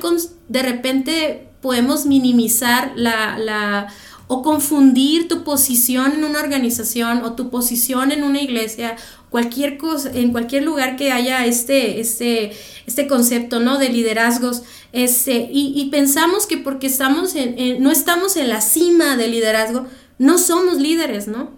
[0.49, 3.87] de repente podemos minimizar la, la,
[4.27, 8.97] o confundir tu posición en una organización o tu posición en una iglesia,
[9.35, 12.53] cualquier cosa, en cualquier lugar que haya este, este,
[12.87, 13.79] este concepto, ¿no?
[13.79, 19.33] De liderazgos, este, y, pensamos que porque estamos en, no estamos en la cima del
[19.33, 19.87] liderazgo,
[20.21, 21.51] no somos líderes, ¿no?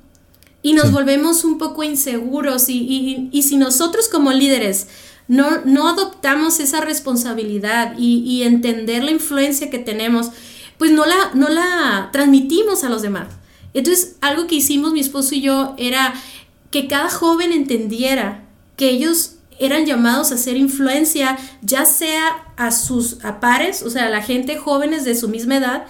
[0.63, 4.87] Y nos volvemos un poco inseguros y, si nosotros como líderes
[5.29, 10.31] no, no adoptamos esa responsabilidad y, entender la influencia que tenemos,
[10.79, 13.29] pues no la, no la transmitimos a los demás.
[13.75, 16.15] Entonces, algo que hicimos mi esposo y yo era
[16.77, 18.45] que cada joven entendiera
[18.77, 24.11] que ellos eran llamados a hacer influencia, ya sea a sus pares, o sea, a
[24.11, 25.87] la gente jóvenes de su misma edad,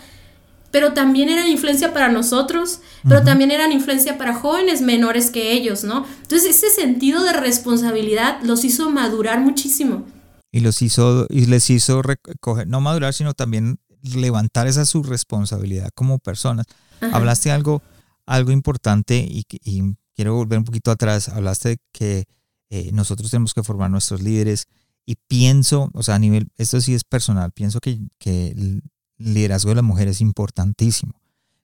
[0.70, 5.82] pero también eran influencia para nosotros, pero también eran influencia para jóvenes menores que ellos,
[5.82, 6.06] ¿no?
[6.22, 10.06] Entonces ese sentido de responsabilidad los hizo madurar muchísimo.
[10.52, 13.80] Y los hizo, y les hizo recoger, no madurar, sino también
[14.14, 16.66] levantar esa su responsabilidad como personas.
[17.00, 17.82] Hablaste algo,
[18.24, 21.28] algo importante y, y quiero volver un poquito atrás.
[21.28, 22.24] Hablaste de que
[22.70, 24.66] eh, nosotros tenemos que formar nuestros líderes
[25.04, 28.82] y pienso, o sea, a nivel, esto sí es personal, pienso que, que el
[29.18, 31.12] liderazgo de la mujer es importantísimo.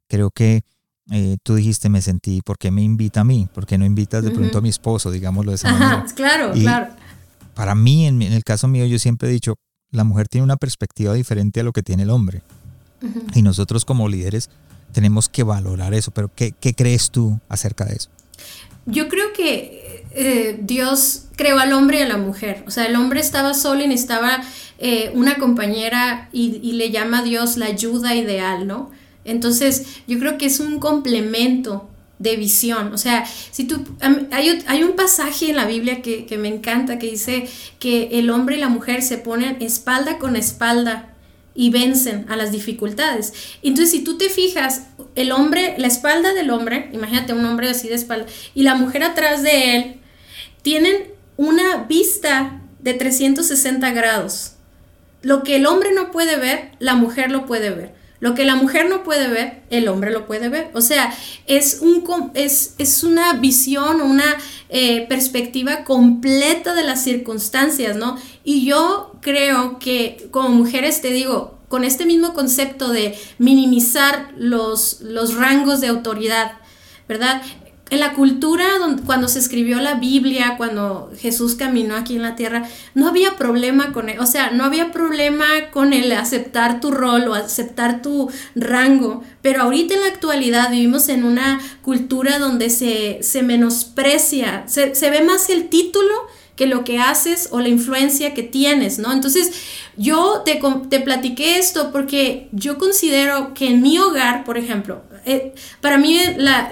[0.06, 0.62] Creo que
[1.10, 3.48] eh, tú dijiste, me sentí, ¿por qué me invita a mí?
[3.52, 6.06] ¿Por qué no invitas de pronto a mi esposo, digámoslo de esa manera?
[6.14, 6.94] Claro, claro.
[7.54, 9.56] Para mí, en, el caso mío, yo siempre he dicho,
[9.90, 12.42] la mujer tiene una perspectiva diferente a lo que tiene el hombre.
[13.34, 14.48] Y nosotros como líderes
[14.92, 18.10] tenemos que valorar eso, pero ¿qué, ¿qué crees tú acerca de eso?
[18.86, 22.64] Yo creo que eh, Dios creó al hombre y a la mujer.
[22.66, 24.42] O sea, el hombre estaba solo y necesitaba
[24.78, 28.90] eh, una compañera y, le llama a Dios la ayuda ideal, ¿no?
[29.24, 32.92] Entonces, yo creo que es un complemento de visión.
[32.92, 36.98] O sea, si tú, hay, hay un pasaje en la Biblia que, que, me encanta
[36.98, 41.11] que dice que el hombre y la mujer se ponen espalda con espalda
[41.54, 43.32] y vencen a las dificultades.
[43.62, 47.88] Entonces, si tú te fijas, el hombre, la espalda del hombre, imagínate un hombre así
[47.88, 50.00] de espalda, y la mujer atrás de él,
[50.62, 54.52] tienen una vista de 360 grados.
[55.22, 57.94] Lo que el hombre no puede ver, la mujer lo puede ver.
[58.22, 60.70] Lo que la mujer no puede ver, el hombre lo puede ver.
[60.74, 61.12] O sea,
[61.48, 64.36] es, un, es, es una visión, una
[64.68, 68.16] eh, perspectiva completa de las circunstancias, ¿no?
[68.44, 75.00] Y yo creo que como mujeres, te digo, con este mismo concepto de minimizar los,
[75.00, 76.52] los rangos de autoridad,
[77.08, 77.40] ¿verdad?
[77.88, 78.66] En la cultura,
[79.06, 83.92] cuando se escribió la Biblia, cuando Jesús caminó aquí en la tierra, no había problema
[83.92, 88.30] con él, o sea, no había problema con el aceptar tu rol o aceptar tu
[88.54, 95.10] rango, pero ahorita en la actualidad vivimos en una cultura donde se, menosprecia, se, se
[95.10, 96.12] ve más el título
[96.56, 99.12] que lo que haces o la influencia que tienes, ¿no?
[99.12, 99.52] Entonces,
[99.96, 105.54] yo te, te platiqué esto porque yo considero que en mi hogar, por ejemplo, eh,
[105.80, 106.18] para mí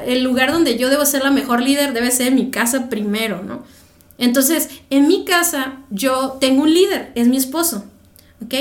[0.07, 3.65] el lugar donde yo debo ser la mejor líder debe ser mi casa primero, ¿no?
[4.19, 7.85] Entonces, en mi casa yo tengo un líder, es mi esposo,
[8.45, 8.55] ¿ok?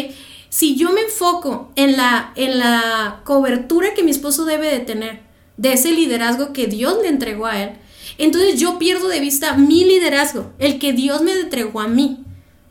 [0.50, 5.20] Si yo me enfoco en la, en la cobertura que mi esposo debe de tener,
[5.58, 7.72] de ese liderazgo que Dios le entregó a él,
[8.20, 12.20] entonces yo pierdo de vista mi liderazgo, el que Dios me entregó a mí.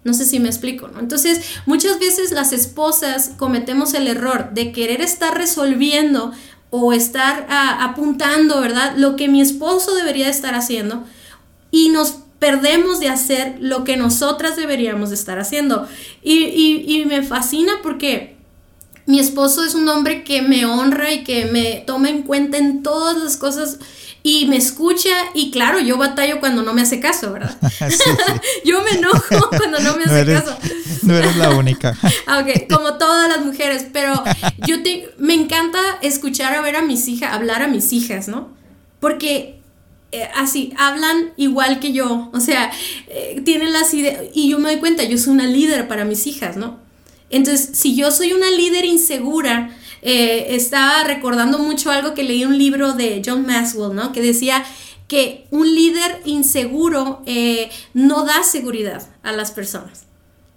[0.04, 1.00] No sé si me explico, ¿no?
[1.00, 6.32] Entonces, muchas veces las esposas cometemos el error de querer estar resolviendo
[6.70, 8.94] o estar ah, apuntando, ¿verdad?
[8.96, 11.04] Lo que mi esposo debería estar haciendo
[11.70, 15.88] y nos perdemos de hacer lo que nosotras deberíamos de estar haciendo.
[16.22, 18.36] Y, y me fascina porque
[19.06, 22.82] mi esposo es un hombre que me honra y que me toma en cuenta en
[22.82, 23.78] todas las cosas
[24.28, 27.56] y me escucha y claro, yo batallo cuando no me hace caso, ¿verdad?
[28.64, 30.58] yo me enojo cuando no me hace caso.
[31.00, 31.96] no eres la única.
[32.26, 34.22] ok, como todas las mujeres, pero
[34.66, 38.50] yo te, me encanta escuchar a ver a mis hijas, hablar a mis hijas, ¿no?
[39.00, 39.60] Porque
[40.12, 42.70] eh, así, hablan igual que yo, o sea,
[43.06, 46.26] eh, tienen las ideas, y yo me doy cuenta, yo soy una líder para mis
[46.26, 46.78] hijas, ¿no?
[47.30, 52.48] Entonces, si yo soy una líder insegura, eh, estaba recordando mucho algo que leí en
[52.48, 54.12] un libro de John Maxwell, ¿no?
[54.12, 54.64] Que decía
[55.08, 60.08] que un líder inseguro eh, no da seguridad a las personas.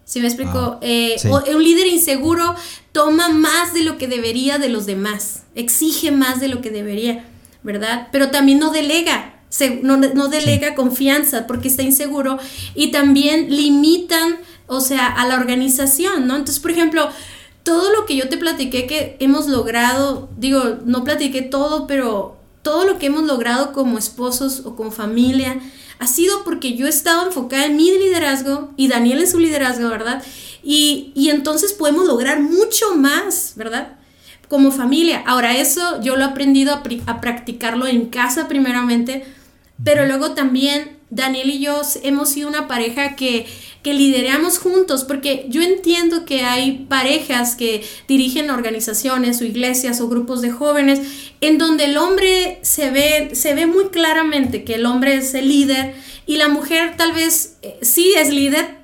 [0.04, 0.78] ¿Sí me explico?
[0.82, 1.16] Eh,
[1.54, 2.54] un líder inseguro
[2.92, 7.24] toma más de lo que debería de los demás, exige más de lo que debería,
[7.64, 8.10] ¿verdad?
[8.12, 9.42] Pero también no delega,
[9.84, 12.40] no, delega confianza porque está inseguro
[12.76, 16.36] y también limitan, o sea, a la organización, ¿no?
[16.36, 17.10] Entonces, por ejemplo,
[17.64, 22.86] todo lo que yo te platiqué que hemos logrado, digo, no platiqué todo, pero todo
[22.86, 25.60] lo que hemos logrado como esposos o como familia
[26.00, 29.88] ha sido porque yo he estado enfocada en mi liderazgo y Daniel en su liderazgo,
[29.90, 30.24] ¿verdad?
[30.64, 33.98] Y, entonces podemos lograr mucho más, ¿verdad?
[34.48, 35.24] Como familia.
[35.26, 39.26] Ahora, eso yo lo he aprendido a practicarlo en casa primeramente,
[39.84, 43.46] pero luego también Daniel y yo hemos sido una pareja que
[43.84, 50.08] que lideramos juntos, porque yo entiendo que hay parejas que dirigen organizaciones o iglesias o
[50.08, 51.02] grupos de jóvenes
[51.42, 55.48] en donde el hombre se ve, se ve muy claramente que el hombre es el
[55.48, 55.96] líder
[56.28, 58.82] y la mujer tal vez eh, sí es líder,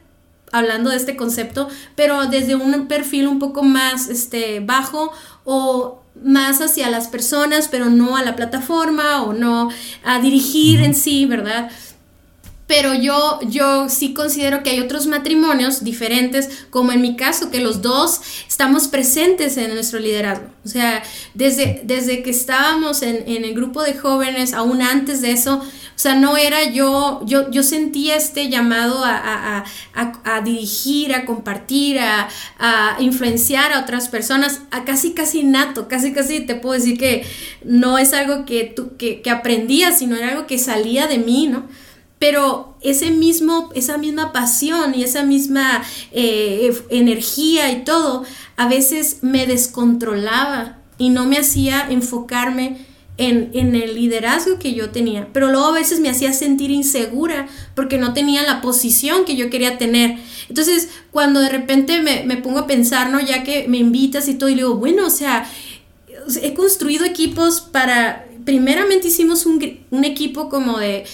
[0.52, 5.12] hablando de este concepto, pero desde un perfil un poco más este, bajo
[5.44, 9.70] o más hacia las personas, pero no a la plataforma o no
[10.04, 11.70] a dirigir en sí, ¿verdad?
[12.68, 17.62] Pero yo, yo sí considero que hay otros matrimonios diferentes, como en mi caso, que
[17.62, 20.48] los dos estamos presentes en nuestro liderazgo.
[20.66, 21.02] O sea,
[21.34, 26.16] desde, desde que estábamos en, el grupo de jóvenes, aún antes de eso, o sea,
[26.16, 29.64] no era yo, yo, yo sentía este llamado a,
[30.44, 32.28] dirigir, a compartir, a,
[33.00, 37.26] influenciar a otras personas, a casi, casi nato, casi, casi te puedo decir que
[37.64, 41.48] no es algo que, tú, que, que aprendía, sino era algo que salía de mí,
[41.48, 41.66] ¿no?
[42.20, 48.24] Pero ese mismo, esa misma pasión y esa misma eh, energía y todo,
[48.56, 52.86] a veces me descontrolaba y no me hacía enfocarme
[53.18, 55.28] en, el liderazgo que yo tenía.
[55.34, 59.50] Pero luego a veces me hacía sentir insegura porque no tenía la posición que yo
[59.50, 60.18] quería tener.
[60.50, 63.20] Entonces, cuando de repente me, pongo a pensar, ¿no?
[63.20, 65.50] Ya que me invitas y todo, y digo, bueno, o sea,
[66.42, 71.06] he construido equipos para, primeramente hicimos un, un equipo como de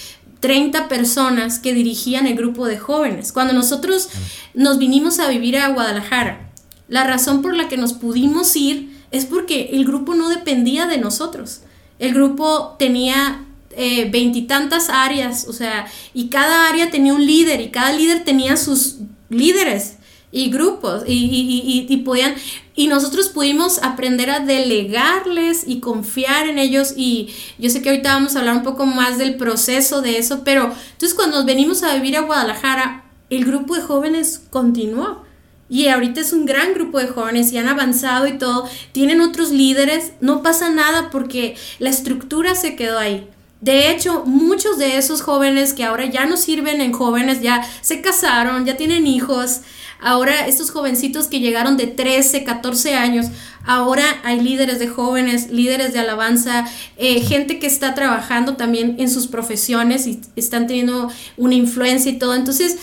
[0.43, 3.32] 30 personas que dirigían el grupo de jóvenes.
[3.32, 4.10] Cuando nosotros
[4.53, 6.51] nos vinimos a vivir a Guadalajara,
[6.89, 10.97] la razón por la que nos pudimos ir es porque el grupo no dependía de
[10.97, 11.62] nosotros.
[11.97, 13.45] El grupo tenía
[13.77, 18.58] eh, veintitantas áreas, o sea, y cada área tenía un líder y cada líder tenía
[18.58, 18.97] sus
[19.29, 19.95] líderes
[20.33, 22.33] y grupos y, y, y, podían
[22.75, 28.15] y nosotros pudimos aprender a delegarles y confiar en ellos y yo sé que ahorita
[28.15, 31.83] vamos a hablar un poco más del proceso de eso, pero entonces cuando nos venimos
[31.83, 35.23] a vivir a Guadalajara, el grupo de jóvenes continuó.
[35.69, 38.69] Y ahorita es un gran grupo de jóvenes y han avanzado y todo.
[38.91, 40.11] Tienen otros líderes.
[40.21, 43.27] No pasa nada porque la estructura se quedó ahí.
[43.63, 48.01] De hecho, muchos de esos jóvenes que ahora ya no sirven en jóvenes, ya se
[48.01, 49.61] casaron, ya tienen hijos,
[50.03, 53.27] Ahora estos jovencitos que llegaron de 13, 14 años,
[53.65, 56.65] ahora hay líderes de jóvenes, líderes de alabanza,
[56.97, 62.19] eh, gente que está trabajando también en sus profesiones y están teniendo una influencia y
[62.19, 62.35] todo.
[62.35, 62.77] Entonces,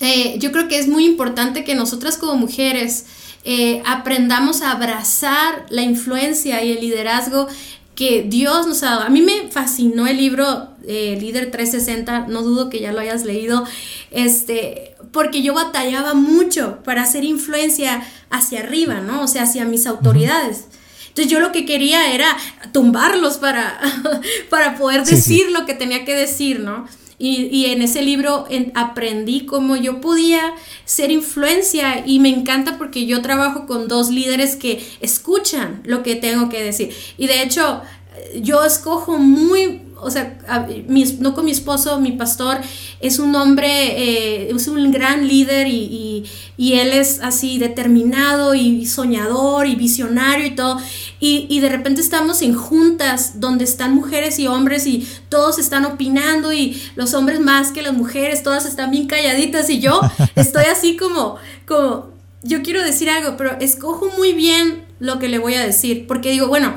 [0.00, 3.04] eh, yo creo que es muy importante que nosotras como mujeres
[3.44, 7.48] eh, aprendamos a abrazar la influencia y el liderazgo
[7.94, 9.02] que Dios nos ha dado.
[9.02, 13.64] A mí me fascinó el libro Líder 360, no dudo que ya lo hayas leído.
[14.10, 19.22] Este, porque yo batallaba mucho para hacer influencia hacia arriba, ¿no?
[19.22, 20.66] O sea, hacia mis autoridades.
[21.08, 22.34] Entonces yo lo que quería era
[22.72, 23.78] tumbarlos para,
[24.50, 26.86] para poder decir lo que tenía que decir, ¿no?
[27.24, 30.54] Y, en ese libro aprendí cómo yo podía
[30.84, 36.16] ser influencia y me encanta porque yo trabajo con dos líderes que escuchan lo que
[36.16, 36.92] tengo que decir.
[37.18, 37.82] Y de hecho,
[38.40, 40.36] yo escojo muy o sea,
[41.20, 42.58] no con mi esposo, mi pastor
[43.00, 46.24] es un hombre, eh, es un gran líder y,
[46.58, 50.78] él es así determinado y soñador y visionario y todo.
[51.20, 56.52] Y, de repente estamos en juntas donde están mujeres y hombres y todos están opinando
[56.52, 60.00] y los hombres más que las mujeres, todas están bien calladitas y yo
[60.34, 61.36] estoy así como,
[61.66, 62.10] como,
[62.42, 66.30] yo quiero decir algo, pero escojo muy bien lo que le voy a decir, porque
[66.30, 66.74] digo, bueno,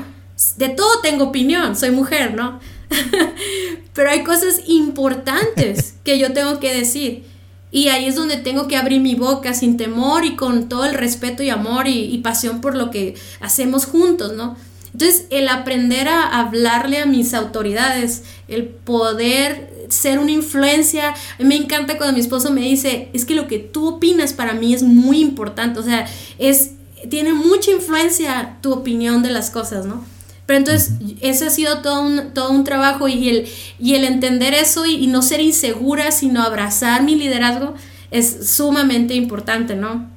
[0.56, 2.60] de todo tengo opinión, soy mujer, ¿no?
[3.94, 7.24] Pero hay cosas importantes que yo tengo que decir.
[7.70, 10.94] Y ahí es donde tengo que abrir mi boca sin temor y con todo el
[10.94, 14.56] respeto y amor y, pasión por lo que hacemos juntos, ¿no?
[14.92, 21.98] Entonces, el aprender a hablarle a mis autoridades, el poder ser una influencia, me encanta
[21.98, 25.20] cuando mi esposo me dice, es que lo que tú opinas para mí es muy
[25.20, 26.06] importante, o sea,
[26.38, 26.70] es
[27.10, 30.04] tiene mucha influencia tu opinión de las cosas, ¿no?
[30.46, 33.48] Pero entonces, ese ha sido todo un, todo un trabajo y el,
[33.80, 37.74] y el entender eso y, no ser insegura, sino abrazar mi liderazgo
[38.12, 40.08] es sumamente importante, ¿no?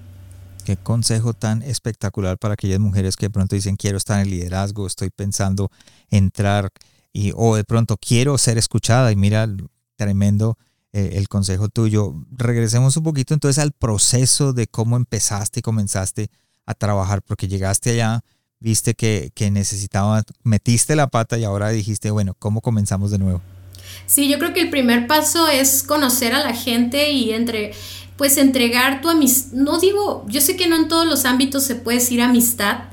[0.63, 4.29] Qué consejo tan espectacular para aquellas mujeres que de pronto dicen quiero estar en el
[4.29, 5.71] liderazgo, estoy pensando
[6.11, 6.69] entrar
[7.11, 9.47] y o de pronto quiero ser escuchada y mira
[9.95, 10.59] tremendo
[10.93, 12.13] eh, el consejo tuyo.
[12.31, 16.29] Regresemos un poquito entonces al proceso de cómo empezaste y comenzaste
[16.67, 18.23] a trabajar porque llegaste allá
[18.59, 23.41] viste que, que necesitaba, metiste la pata y ahora dijiste, bueno, ¿cómo comenzamos de nuevo?
[24.05, 27.71] Sí, yo creo que el primer paso es conocer a la gente y entre,
[28.17, 29.53] pues entregar tu amistad.
[29.53, 32.85] No digo, yo sé que no en todos los ámbitos se puede decir amistad,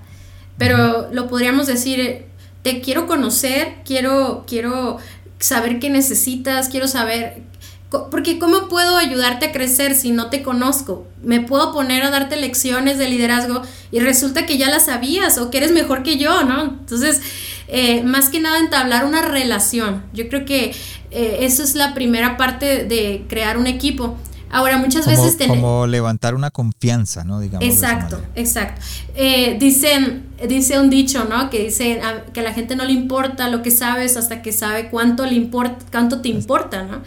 [0.58, 2.26] pero lo podríamos decir,
[2.62, 4.98] te quiero conocer, quiero, quiero
[5.38, 7.42] saber qué necesitas, quiero saber
[7.90, 11.06] porque ¿cómo puedo ayudarte a crecer si no te conozco?
[11.22, 13.62] Me puedo poner a darte lecciones de liderazgo
[13.92, 16.64] y resulta que ya las sabías o que eres mejor que yo, ¿no?
[16.64, 17.20] Entonces,
[17.68, 20.04] eh, más que nada entablar una relación.
[20.12, 20.74] Yo creo que
[21.10, 24.16] eh, eso es la primera parte de crear un equipo.
[24.50, 25.36] Ahora, muchas veces...
[25.46, 27.40] Como levantar una confianza, ¿no?
[27.40, 28.80] Digamos exacto, exacto.
[29.14, 31.50] Eh, dicen, dice un dicho, ¿no?
[31.50, 32.00] Que dice
[32.32, 35.34] que a la gente no le importa lo que sabes hasta que sabe cuánto, le
[35.34, 37.02] importa, cuánto te importa, ¿no?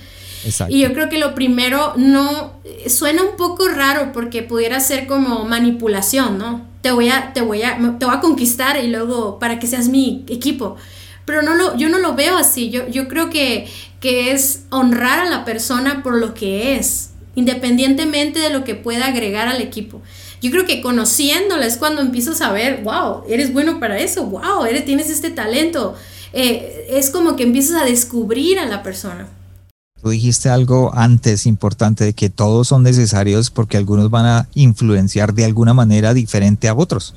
[0.70, 2.54] Y yo creo que lo primero no
[2.88, 6.68] suena un poco raro porque pudiera ser como manipulación, ¿no?
[6.82, 9.90] Te voy a te voy a te voy a conquistar y luego para que seas
[9.90, 10.78] mi equipo.
[11.26, 12.70] Pero no lo yo no lo veo así.
[12.70, 13.68] Yo yo creo que
[14.00, 19.08] que es honrar a la persona por lo que es, independientemente de lo que pueda
[19.08, 20.02] agregar al equipo.
[20.42, 24.64] Yo creo que conociéndola es cuando empiezas a ver, wow, eres bueno para eso, wow,
[24.66, 25.96] eres, tienes este talento.
[26.32, 29.28] Eh, es como que empiezas a descubrir a la persona.
[30.02, 35.34] Tú dijiste algo antes importante de que todos son necesarios porque algunos van a influenciar
[35.34, 37.16] de alguna manera diferente a otros.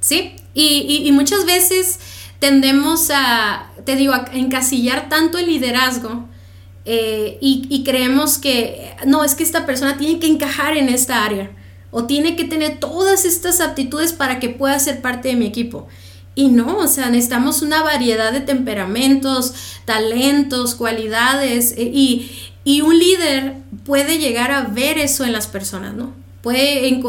[0.00, 1.98] Sí, y, muchas veces
[2.38, 6.26] tendemos a, te digo, a encasillar tanto el liderazgo
[6.84, 11.24] eh, y, y, creemos que, no, es que esta persona tiene que encajar en esta
[11.24, 11.50] área
[11.90, 15.88] o tiene que tener todas estas aptitudes para que pueda ser parte de mi equipo.
[16.34, 19.54] Y no, o sea, necesitamos una variedad de temperamentos,
[19.84, 22.30] talentos, cualidades eh, y,
[22.64, 23.54] y un líder
[23.84, 26.12] puede llegar a ver eso en las personas, ¿no?
[26.44, 27.00] Puede,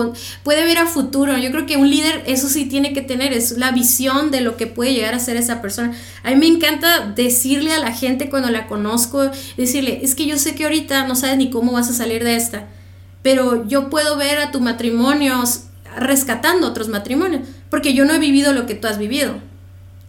[0.43, 1.37] puede ver a futuro.
[1.37, 4.55] Yo creo que un líder eso sí tiene que tener, es la visión de lo
[4.55, 5.93] que puede llegar a ser esa persona.
[6.23, 10.37] A mí me encanta decirle a la gente cuando la conozco, decirle, es que yo
[10.37, 12.67] sé que ahorita no sabes ni cómo vas a salir de esta,
[13.23, 15.43] pero yo puedo ver a tu matrimonio
[15.97, 19.39] rescatando otros matrimonios, porque yo no he vivido lo que tú has vivido.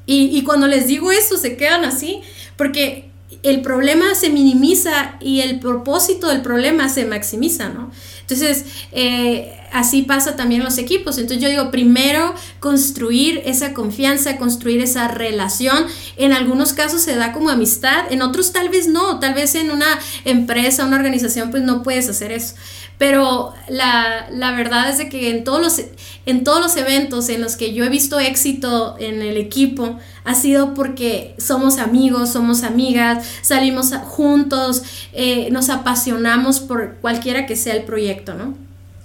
[0.09, 2.21] Y, cuando les digo eso, se quedan así,
[2.57, 3.11] porque
[3.43, 7.91] el problema se minimiza y el propósito del problema se maximiza, ¿no?
[8.21, 11.19] Entonces, eh, así pasa también los equipos.
[11.19, 15.87] Entonces yo digo, primero construir esa confianza, construir esa relación.
[16.17, 19.71] En algunos casos se da como amistad, en otros tal vez no, tal vez en
[19.71, 22.55] una empresa, una organización, pues no puedes hacer eso.
[22.99, 25.87] Pero la, verdad es de que en todos, los,
[26.25, 30.35] en todos los eventos en los que yo he visto éxito en el equipo, ha
[30.35, 34.83] sido porque somos amigos, somos amigas, salimos juntos,
[35.13, 38.55] eh, nos apasionamos por cualquiera que sea el proyecto, ¿no?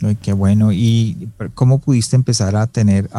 [0.02, 0.72] Ay, qué bueno.
[0.72, 3.10] ¿Y cómo pudiste empezar a tener,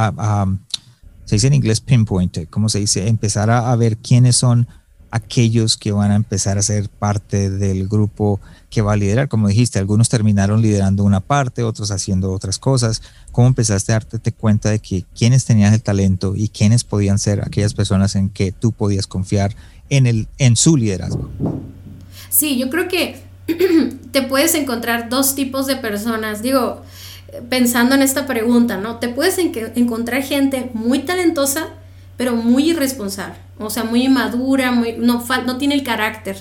[1.27, 3.07] se dice en inglés pinpoint, ¿cómo se dice?
[3.09, 4.66] Empezar a ver quiénes son
[5.12, 8.40] aquellos que van a empezar a ser parte del grupo
[8.70, 9.28] que va a liderar.
[9.28, 13.02] Como dijiste, algunos terminaron liderando una parte, otros haciendo otras cosas.
[13.30, 17.42] ¿Cómo empezaste a darte cuenta de que quiénes tenían el talento y quiénes podían ser
[17.42, 19.54] aquellas personas en que tú podías confiar
[19.90, 21.30] en, el, en su liderazgo?
[22.30, 23.22] Sí, yo creo que
[24.12, 26.40] te puedes encontrar dos tipos de personas.
[26.40, 26.80] Digo,
[27.50, 28.96] pensando en esta pregunta, ¿no?
[28.96, 31.68] Te puedes encontrar gente muy talentosa,
[32.16, 36.36] pero muy irresponsable, o sea, muy inmadura, muy, no, no tiene el carácter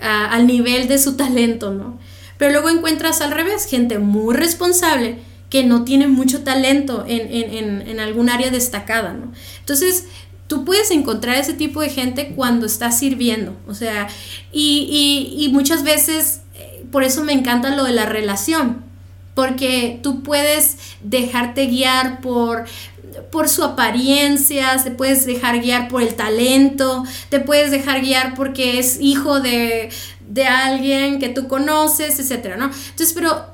[0.00, 1.98] al nivel de su talento, ¿no?
[2.38, 7.88] Pero luego encuentras al revés, gente muy responsable que no tiene mucho talento en, en,
[7.88, 9.32] en, algún área destacada, ¿no?
[9.60, 10.06] Entonces,
[10.48, 14.08] tú puedes encontrar ese tipo de gente cuando estás sirviendo, o sea,
[14.52, 14.88] y,
[15.38, 18.84] y, y muchas veces, eh, por eso me encanta lo de la relación,
[19.34, 22.64] porque tú puedes dejarte guiar por
[23.30, 28.78] por su apariencia, te puedes dejar guiar por el talento, te puedes dejar guiar porque
[28.78, 29.90] es hijo de,
[30.48, 32.66] alguien que tú conoces, etcétera, ¿no?
[32.66, 33.46] Entonces, pero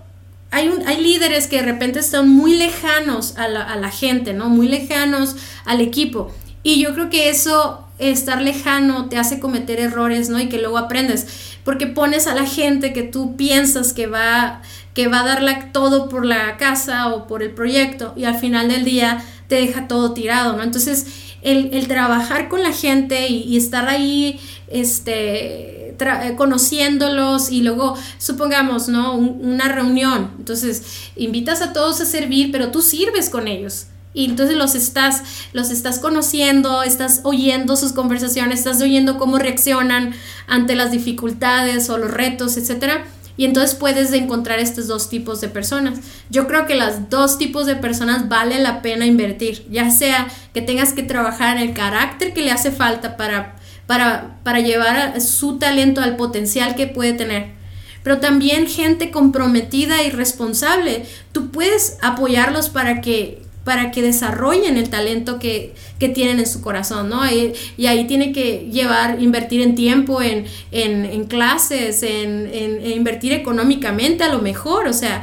[0.50, 4.34] hay, un, hay líderes que de repente están muy lejanos a la, a la gente,
[4.34, 4.48] ¿no?
[4.48, 6.32] Muy lejanos al equipo.
[6.62, 10.38] Y yo creo que eso, estar lejano, te hace cometer errores, ¿no?
[10.40, 11.26] Y que luego aprendes.
[11.64, 14.62] porque pones a la gente que tú piensas que va,
[14.94, 18.68] que va a darle todo por la casa o por el proyecto y al final
[18.68, 19.22] del día
[19.52, 20.62] te deja todo tirado, ¿no?
[20.62, 21.04] Entonces,
[21.42, 29.14] el, trabajar con la gente y, estar ahí, este, eh, conociéndolos y luego, supongamos, ¿no?
[29.14, 33.88] una reunión, entonces invitas a todos a servir, pero tú sirves con ellos.
[34.14, 35.22] Y entonces los estás,
[35.52, 40.14] los estás conociendo, estás oyendo sus conversaciones, estás oyendo cómo reaccionan
[40.46, 43.04] ante las dificultades o los retos, etcétera.
[43.36, 46.00] Y entonces puedes encontrar estos dos tipos de personas.
[46.30, 50.62] Yo creo que los dos tipos de personas vale la pena invertir, ya sea que
[50.62, 53.56] tengas que trabajar en el carácter que le hace falta para,
[53.86, 57.62] para, para llevar su talento al potencial que puede tener.
[58.02, 61.06] Pero también gente comprometida y responsable.
[61.30, 65.74] Tú puedes apoyarlos para que para que desarrollen el talento que,
[66.14, 67.22] tienen en su corazón, ¿no?
[67.30, 67.54] Y,
[67.86, 74.28] ahí tiene que llevar, invertir en tiempo, en, en, clases, en, en, invertir económicamente a
[74.28, 75.22] lo mejor, o sea,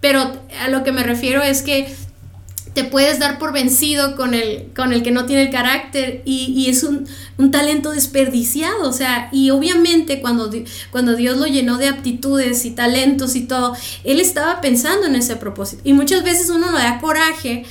[0.00, 1.94] pero a lo que me refiero es que
[2.74, 6.66] te puedes dar por vencido con el, con el que no tiene el carácter y,
[6.68, 7.06] es un,
[7.52, 10.50] talento desperdiciado, o sea, y obviamente cuando,
[10.90, 15.36] cuando Dios lo llenó de aptitudes y talentos y todo, Él estaba pensando en ese
[15.36, 15.82] propósito.
[15.84, 17.64] Y muchas veces uno le da coraje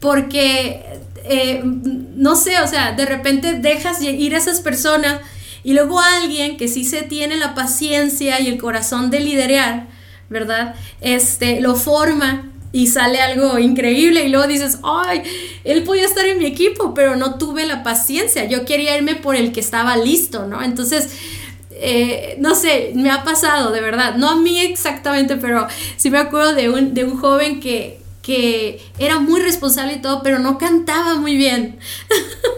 [0.00, 0.82] porque,
[1.24, 5.20] eh, no sé, o sea, de repente dejas ir a esas personas
[5.62, 9.86] y luego alguien que sí se tiene la paciencia y el corazón de liderar,
[10.30, 10.74] ¿verdad?
[11.00, 15.22] Este, lo forma y sale algo increíble y luego dices, ay,
[15.64, 19.36] él podía estar en mi equipo, pero no tuve la paciencia, yo quería irme por
[19.36, 20.62] el que estaba listo, ¿no?
[20.62, 21.08] Entonces,
[21.70, 25.66] eh, no sé, me ha pasado, de verdad, no a mí exactamente, pero
[25.96, 30.22] sí me acuerdo de un, de un joven que, que era muy responsable y todo,
[30.22, 31.78] pero no cantaba muy bien.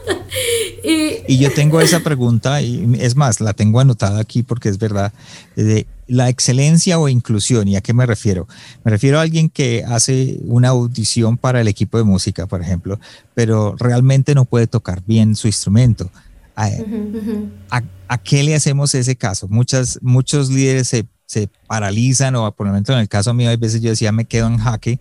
[0.82, 5.12] y, yo tengo esa pregunta, y es más, la tengo anotada aquí porque es verdad,
[5.54, 8.48] de la excelencia o inclusión, ¿y a qué me refiero?
[8.84, 12.98] Me refiero a alguien que hace una audición para el equipo de música, por ejemplo,
[13.34, 16.10] pero realmente no puede tocar bien su instrumento.
[16.56, 19.48] ¿A, qué le hacemos ese caso?
[19.48, 23.56] Muchas, muchos líderes se, se paralizan o por lo menos en el caso mío, hay
[23.56, 25.00] veces yo decía me quedo en jaque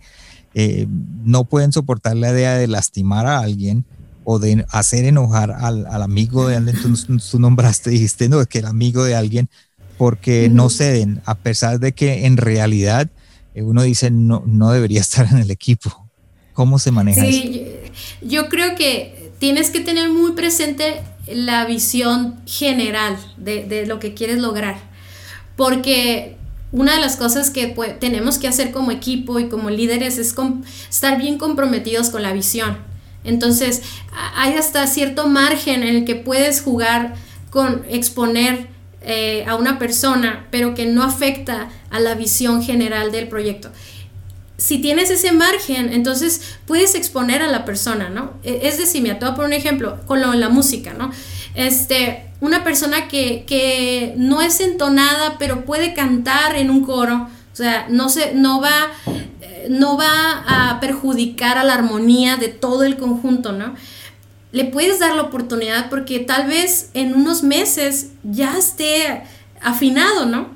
[0.54, 0.86] eh,
[1.24, 3.84] no pueden soportar la idea de lastimar a alguien
[4.24, 6.76] o de hacer enojar al, amigo de alguien.
[7.30, 9.48] Tú, nombraste, dijiste, no, que el amigo de alguien,
[10.00, 13.10] porque no ceden, a pesar de que en realidad
[13.54, 16.08] eh, uno dice no, no debería estar en el equipo.
[16.54, 17.66] ¿Cómo se maneja sí,
[18.22, 24.14] Yo, creo que tienes que tener muy presente la visión general de, de lo que
[24.14, 24.78] quieres lograr.
[25.54, 26.38] Porque
[26.72, 27.66] una de las cosas que
[28.00, 30.34] tenemos que hacer como equipo y como líderes es
[30.88, 32.78] estar bien comprometidos con la visión.
[33.22, 33.82] Entonces,
[34.34, 37.16] hay hasta cierto margen en el que puedes jugar
[37.50, 38.69] con exponer
[39.02, 43.70] eh, a una persona, pero que no afecta a la visión general del proyecto.
[44.58, 48.34] Si tienes ese margen, entonces puedes exponer a la persona, ¿no?
[48.42, 51.10] E, es decir, me ató por un ejemplo con lo, la música, ¿no?
[51.54, 57.86] Este, una persona que, no es entonada, pero puede cantar en un coro, o sea,
[57.88, 58.90] no, se, no, va,
[59.70, 63.74] no va a perjudicar a la armonía de todo el conjunto, ¿no?
[64.52, 69.22] Le puedes dar la oportunidad porque tal vez en unos meses ya esté
[69.60, 70.48] afinado, ¿no?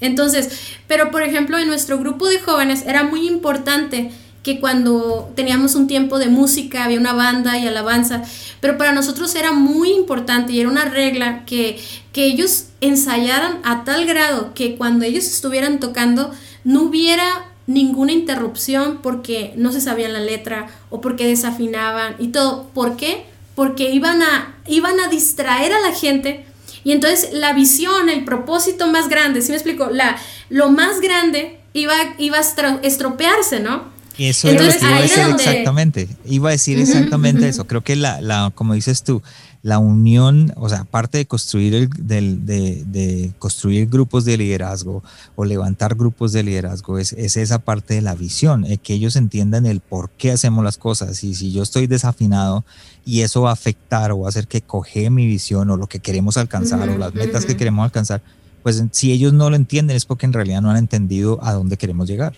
[0.00, 4.10] Entonces, pero por ejemplo, en nuestro grupo de jóvenes era muy importante
[4.46, 8.22] que cuando teníamos un tiempo de música, había una banda y alabanza,
[8.60, 11.82] pero para nosotros era muy importante y era una regla que,
[12.12, 16.30] que ellos ensayaran a tal grado que cuando ellos estuvieran tocando
[16.62, 17.26] no hubiera
[17.66, 22.68] ninguna interrupción porque no se sabían la letra o porque desafinaban y todo.
[22.74, 23.26] ¿Por qué?
[23.54, 26.46] Porque iban a, iban a distraer a la gente
[26.84, 29.88] y entonces la visión, el propósito más grande, si me explico?
[29.90, 30.16] La,
[30.50, 33.95] lo más grande iba, iba a estropearse, ¿no?
[34.18, 36.08] Eso es lo que iba a decir exactamente.
[36.24, 37.66] Iba a decir exactamente eso.
[37.66, 39.22] Creo que la, la, como dices tú,
[39.62, 45.02] la unión, o sea, aparte de construir, el, de, de, construir grupos de liderazgo
[45.34, 49.16] o levantar grupos de liderazgo, es, es esa parte de la visión, eh, que ellos
[49.16, 51.24] entiendan el por qué hacemos las cosas.
[51.24, 52.64] Y si yo estoy desafinado
[53.04, 55.88] y eso va a afectar o va a hacer que coge mi visión o lo
[55.88, 58.22] que queremos alcanzar o las metas que queremos alcanzar,
[58.62, 61.76] pues si ellos no lo entienden es porque en realidad no han entendido a dónde
[61.76, 62.34] queremos llegar.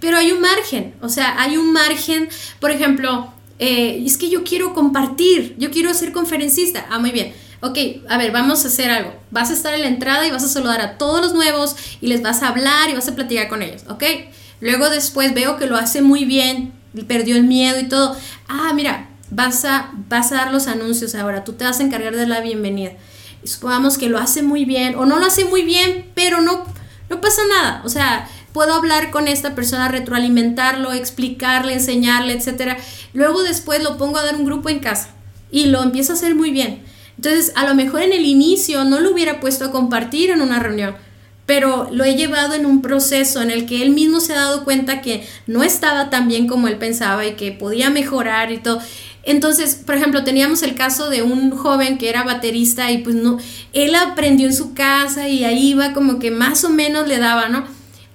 [0.00, 2.28] Pero hay un margen, o sea, hay un margen,
[2.60, 6.86] por ejemplo, eh, es que yo quiero compartir, yo quiero ser conferencista.
[6.90, 7.32] Ah, muy bien.
[7.60, 7.76] Ok,
[8.08, 9.12] a ver, vamos a hacer algo.
[9.30, 12.06] Vas a estar en la entrada y vas a saludar a todos los nuevos y
[12.06, 14.04] les vas a hablar y vas a platicar con ellos, ¿ok?
[14.60, 16.72] Luego después veo que lo hace muy bien,
[17.08, 18.16] perdió el miedo y todo.
[18.46, 22.14] Ah, mira, vas a, vas a dar los anuncios ahora, tú te vas a encargar
[22.14, 22.92] de la bienvenida.
[23.44, 26.64] supongamos que lo hace muy bien o no lo hace muy bien, pero no,
[27.10, 27.82] no pasa nada.
[27.84, 32.78] O sea, puedo hablar con esta persona, retroalimentarlo, explicarle, enseñarle, etc.
[33.12, 35.10] Luego después lo pongo a dar un grupo en casa
[35.50, 36.82] y lo empiezo a hacer muy bien.
[37.16, 40.60] Entonces, a lo mejor en el inicio no lo hubiera puesto a compartir en una
[40.60, 40.94] reunión,
[41.46, 44.64] pero lo he llevado en un proceso en el que él mismo se ha dado
[44.64, 48.80] cuenta que no estaba tan bien como él pensaba y que podía mejorar y todo.
[49.24, 53.38] Entonces, por ejemplo, teníamos el caso de un joven que era baterista y pues no,
[53.72, 57.48] él aprendió en su casa y ahí iba como que más o menos le daba,
[57.48, 57.64] ¿no?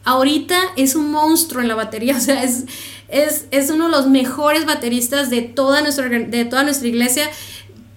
[0.04, 2.66] Ahorita es un monstruo en la batería, o sea, es,
[3.08, 7.30] es, es uno de los mejores bateristas de toda nuestra, de toda nuestra iglesia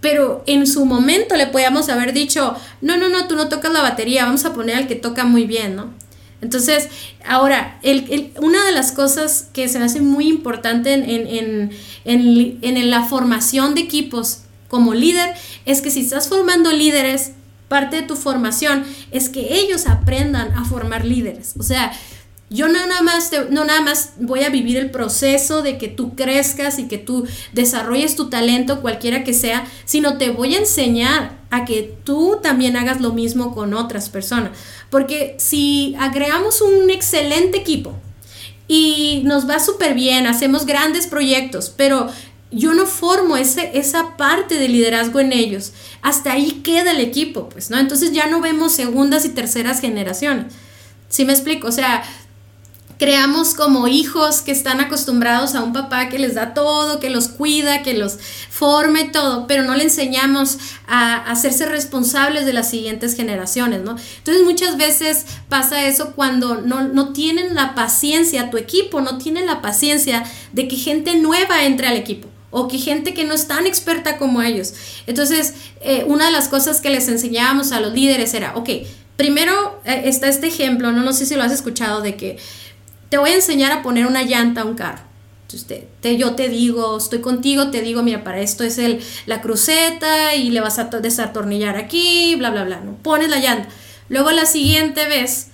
[0.00, 3.82] pero en su momento le podíamos haber dicho, no, no, no, tú no tocas la
[3.82, 5.92] batería, vamos a poner al que toca muy bien, ¿no?
[6.42, 6.88] Entonces,
[7.26, 11.70] ahora, el, una de las cosas que se me hace muy importante en, en,
[12.04, 15.34] en, en, la formación de equipos como líder
[15.64, 17.32] es que si estás formando líderes,
[17.68, 21.54] parte de tu formación es que ellos aprendan a formar líderes.
[21.58, 21.92] O sea,
[22.48, 26.14] yo no nada, más no nada más voy a vivir el proceso de que tú
[26.14, 31.38] crezcas y que tú desarrolles tu talento, cualquiera que sea, sino te voy a enseñar
[31.50, 34.52] a que tú también hagas lo mismo con otras personas.
[34.90, 37.94] Porque si agregamos un excelente equipo
[38.68, 42.08] y nos va súper bien, hacemos grandes proyectos, pero
[42.50, 45.72] yo no formo ese, esa parte de liderazgo en ellos,
[46.02, 47.78] hasta ahí queda el equipo, pues, ¿no?
[47.78, 50.52] Entonces ya no vemos segundas y terceras generaciones.
[51.08, 51.68] ¿Sí me explico?
[51.68, 52.02] O sea,
[52.98, 57.28] creamos como hijos que están acostumbrados a un papá que les da todo, que los
[57.28, 58.18] cuida, que los
[58.48, 63.96] forme todo, pero no le enseñamos a, hacerse responsables de las siguientes generaciones, ¿no?
[64.18, 69.44] Entonces muchas veces pasa eso cuando no, no tienen la paciencia, tu equipo no tiene
[69.44, 72.28] la paciencia de que gente nueva entre al equipo
[72.58, 74.72] o que gente que no es tan experta como ellos.
[75.06, 75.52] Entonces,
[75.82, 78.70] eh, una de las cosas que les enseñábamos a los líderes era, ok,
[79.18, 82.38] primero eh, está este ejemplo, no, no sé si lo has escuchado, de que
[83.10, 85.02] te voy a enseñar a poner una llanta a un carro.
[86.00, 90.34] te, yo te digo, estoy contigo, te digo, mira, para esto es el, la cruceta
[90.34, 92.94] y le vas a desatornillar aquí, bla, bla, bla, ¿no?
[93.02, 93.68] Pones la llanta.
[94.08, 95.48] Luego la siguiente vez,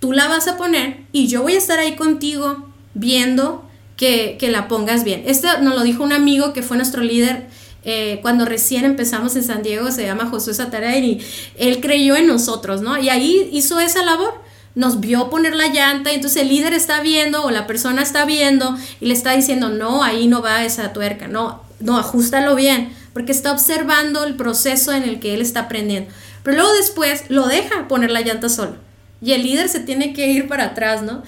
[0.00, 3.67] tú la vas a poner y yo voy a estar ahí contigo viendo
[3.98, 5.24] que, la pongas bien.
[5.26, 7.48] Esto nos lo dijo un amigo que fue nuestro líder
[7.84, 11.20] eh, cuando recién empezamos en San Diego, se llama Josué Satarain y
[11.56, 12.96] él creyó en nosotros, ¿no?
[12.96, 17.00] Y ahí hizo esa labor nos vio poner la llanta y entonces el líder está
[17.00, 20.92] viendo o la persona está viendo y le está diciendo, no, ahí no va esa
[20.92, 25.60] tuerca, no, no, ajustalo bien, porque está observando el proceso en el que él está
[25.60, 26.12] aprendiendo.
[26.44, 28.76] Pero luego después lo deja poner la llanta solo
[29.20, 31.22] y el líder se tiene que ir para atrás, ¿no?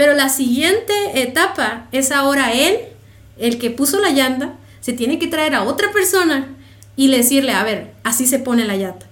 [0.00, 2.78] Pero la siguiente etapa es ahora él,
[3.38, 6.56] el que puso la llanta, se tiene que traer a otra persona
[6.96, 9.04] y decirle, a ver, así se pone la llanta.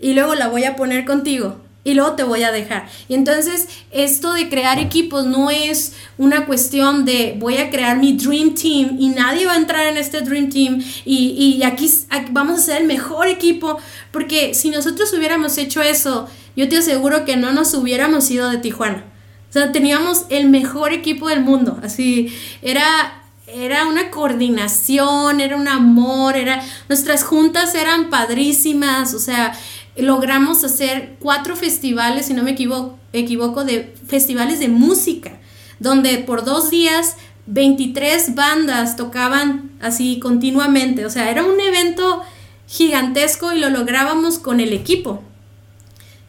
[0.00, 2.88] Y luego la voy a poner contigo y luego te voy a dejar.
[3.08, 8.14] Y entonces esto de crear equipos no es una cuestión de voy a crear mi
[8.14, 11.88] Dream Team y nadie va a entrar en este Dream Team y, aquí,
[12.32, 13.78] vamos a ser el mejor equipo,
[14.10, 16.26] porque si nosotros hubiéramos hecho eso,
[16.56, 19.13] yo te aseguro que no nos hubiéramos ido de Tijuana.
[19.54, 26.36] Sea, teníamos el mejor equipo del mundo, así era era una coordinación, era un amor,
[26.36, 29.52] era nuestras juntas eran padrísimas, o sea,
[29.96, 35.38] logramos hacer cuatro festivales, si no me equivoco, equivoco, de festivales de música,
[35.78, 37.14] donde por dos días
[37.46, 41.06] 23 bandas tocaban así continuamente.
[41.06, 42.22] O sea, era un evento
[42.66, 45.22] gigantesco y lo lográbamos con el equipo.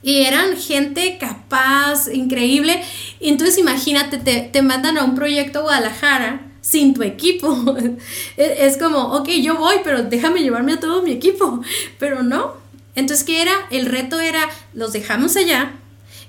[0.06, 2.80] Y eran gente capaz, increíble.
[3.20, 7.76] Y entonces imagínate, te, te mandan a un proyecto Guadalajara sin tu equipo.
[8.38, 11.62] es como, ok, yo voy, pero déjame llevarme a todo mi equipo.
[12.00, 12.54] Pero no,
[12.96, 13.54] entonces, ¿qué era?
[13.72, 15.74] El reto era, los dejamos allá,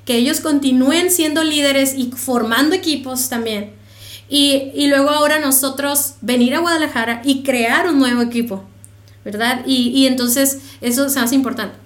[0.04, 3.72] que ellos continúen siendo líderes y formando equipos también.
[4.28, 8.64] Y, luego ahora nosotros venir a Guadalajara y crear un nuevo equipo,
[9.24, 9.64] ¿verdad?
[9.66, 11.85] Y, entonces eso se hace importante.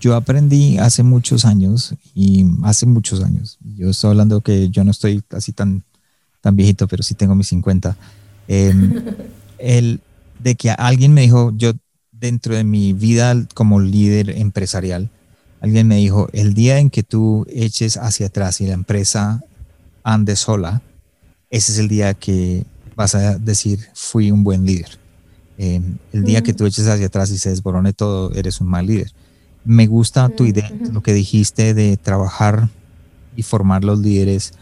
[0.00, 4.90] Yo aprendí hace muchos años y hace muchos años, yo estoy hablando que yo no
[4.90, 5.84] estoy así tan,
[6.40, 7.96] tan viejito, pero sí tengo mis 50,
[8.48, 9.04] em,
[9.58, 10.00] el,
[10.38, 11.72] de que alguien me dijo, yo
[12.12, 15.10] dentro de mi vida como líder empresarial,
[15.60, 19.42] alguien me dijo, el día en que tú eches hacia atrás y la empresa
[20.02, 20.80] ande sola,
[21.50, 22.64] ese es el día que
[22.96, 24.98] vas a decir, fui un buen líder.
[25.58, 28.86] Em, el día que tú eches hacia atrás y se desborone todo, eres un mal
[28.86, 29.12] líder.
[29.64, 32.68] Me gusta tu idea, lo que dijiste de trabajar
[33.36, 34.52] y formar los líderes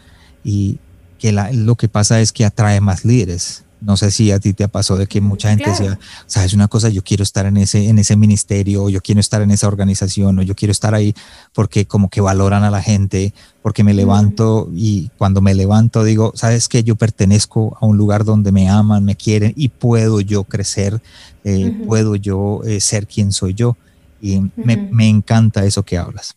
[0.43, 0.79] y
[1.19, 3.63] que lo que pasa es que atrae más líderes.
[3.81, 6.89] No sé si a ti te pasó de que mucha gente decía, sabes una cosa,
[6.89, 10.37] yo quiero estar en ese, en ese ministerio, o yo quiero estar en esa organización,
[10.39, 11.13] o yo quiero estar ahí
[11.53, 16.33] porque como que valoran a la gente, porque me levanto y cuando me levanto digo,
[16.35, 20.43] sabes que yo pertenezco a un lugar donde me aman, me quieren y puedo yo
[20.43, 21.01] crecer,
[21.45, 23.77] eh, puedo yo eh, ser quien soy yo.
[24.21, 26.35] Y me, me encanta eso que hablas.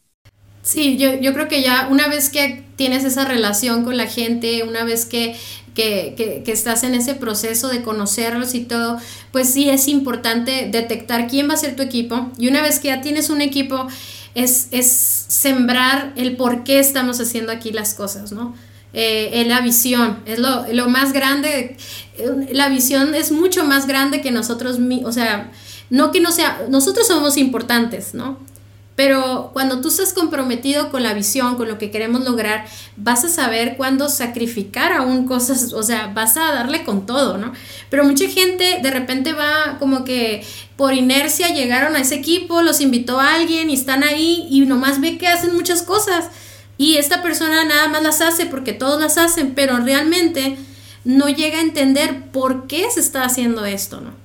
[0.63, 4.63] Sí, yo, yo creo que ya una vez que tienes esa relación con la gente,
[4.63, 5.37] una vez que,
[5.75, 8.99] que, que, estás en ese proceso de conocerlos y todo,
[9.33, 12.31] pues sí es importante detectar quién va a ser tu equipo.
[12.39, 13.89] Y una vez que ya tienes un equipo,
[14.37, 18.55] es, es sembrar el por qué estamos haciendo aquí las cosas, ¿no?
[18.95, 21.79] Eh, la visión, es lo, lo, más grande,
[22.53, 25.51] la visión es mucho más grande que nosotros, o sea,
[25.93, 28.39] no que no sea, nosotros somos importantes, ¿no?
[28.97, 32.65] Pero cuando tú estás comprometido con la visión, con lo que queremos lograr,
[32.97, 37.53] vas a saber cuándo sacrificar aún cosas, o sea, vas a darle con todo, ¿no?
[37.91, 42.81] Pero mucha gente de repente va como que por inercia llegaron a ese equipo, los
[42.81, 46.31] invitó a alguien y están ahí y nomás ve que hacen muchas cosas.
[46.79, 50.57] Y esta persona nada más las hace porque todos las hacen, pero realmente
[51.05, 54.22] no llega a entender por qué se está haciendo esto, ¿no?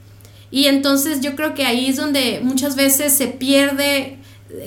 [0.52, 4.18] Y entonces yo creo que ahí es donde muchas veces se pierde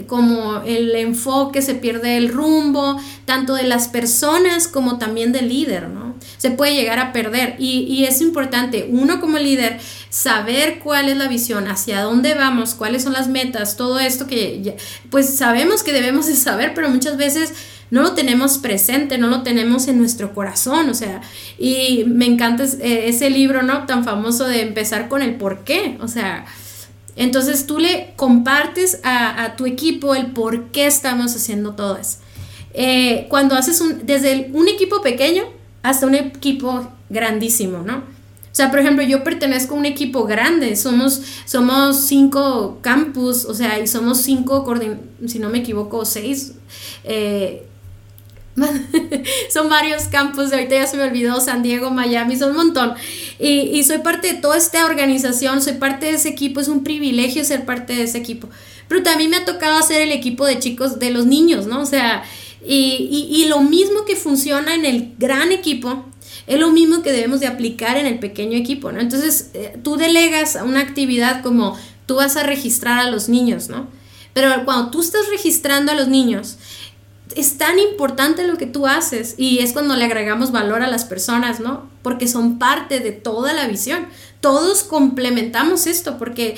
[0.06, 5.88] como el enfoque, se pierde el rumbo, tanto de las personas como también del líder,
[5.88, 6.14] ¿no?
[6.36, 11.16] Se puede llegar a perder y, y, es importante, uno como líder, saber cuál es
[11.16, 14.76] la visión, hacia dónde vamos, cuáles son las metas, todo esto que
[15.08, 17.54] pues sabemos que debemos de saber, pero muchas veces
[17.90, 21.20] no lo tenemos presente, no lo tenemos en nuestro corazón, o sea,
[21.58, 23.86] y me encanta ese, ese libro, ¿no?
[23.86, 26.46] Tan famoso de empezar con el por qué, o sea,
[27.16, 32.18] entonces tú le compartes a, tu equipo el por qué estamos haciendo todo eso.
[32.72, 35.44] Eh, cuando haces un, desde un equipo pequeño
[35.82, 37.96] hasta un equipo grandísimo, ¿no?
[37.98, 43.54] O sea, por ejemplo, yo pertenezco a un equipo grande, somos, somos cinco campus, o
[43.54, 44.64] sea, y somos cinco,
[45.26, 46.54] si no me equivoco, seis
[47.04, 47.66] eh,
[49.52, 52.94] son varios campos, de ahorita ya se me olvidó, San Diego, Miami, son un montón.
[53.38, 57.44] Y, soy parte de toda esta organización, soy parte de ese equipo, es un privilegio
[57.44, 58.48] ser parte de ese equipo.
[58.88, 61.80] Pero también me ha tocado hacer el equipo de chicos, de los niños, ¿no?
[61.80, 62.24] O sea,
[62.66, 66.04] y, lo mismo que funciona en el gran equipo,
[66.46, 69.00] es lo mismo que debemos de aplicar en el pequeño equipo, ¿no?
[69.00, 73.88] Entonces, eh, tú delegas una actividad como tú vas a registrar a los niños, ¿no?
[74.32, 76.56] Pero cuando tú estás registrando a los niños,
[77.36, 81.04] es tan importante lo que tú haces y es cuando le agregamos valor a las
[81.04, 81.88] personas, ¿no?
[82.02, 84.06] Porque son parte de toda la visión.
[84.40, 86.56] Todos complementamos esto porque,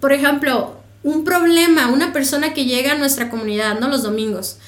[0.00, 3.88] por ejemplo, un problema, una persona que llega a nuestra comunidad, ¿no?
[3.88, 4.58] Los domingos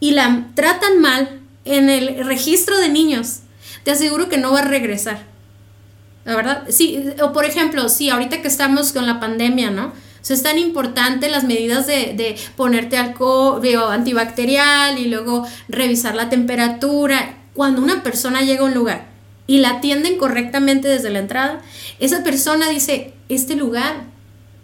[0.00, 3.40] y la tratan mal en el registro de niños,
[3.84, 5.24] te aseguro que no va a regresar.
[6.24, 6.64] ¿La verdad?
[6.68, 9.92] Sí, o por ejemplo, sí, ahorita que estamos con la pandemia, ¿no?
[10.26, 16.28] Sea, es tan importante las medidas de, de ponerte alcohol antibacterial y luego revisar la
[16.28, 17.36] temperatura.
[17.54, 19.06] Cuando una persona llega a un lugar
[19.46, 21.60] y la atienden correctamente desde la entrada,
[22.00, 24.04] esa persona dice, este lugar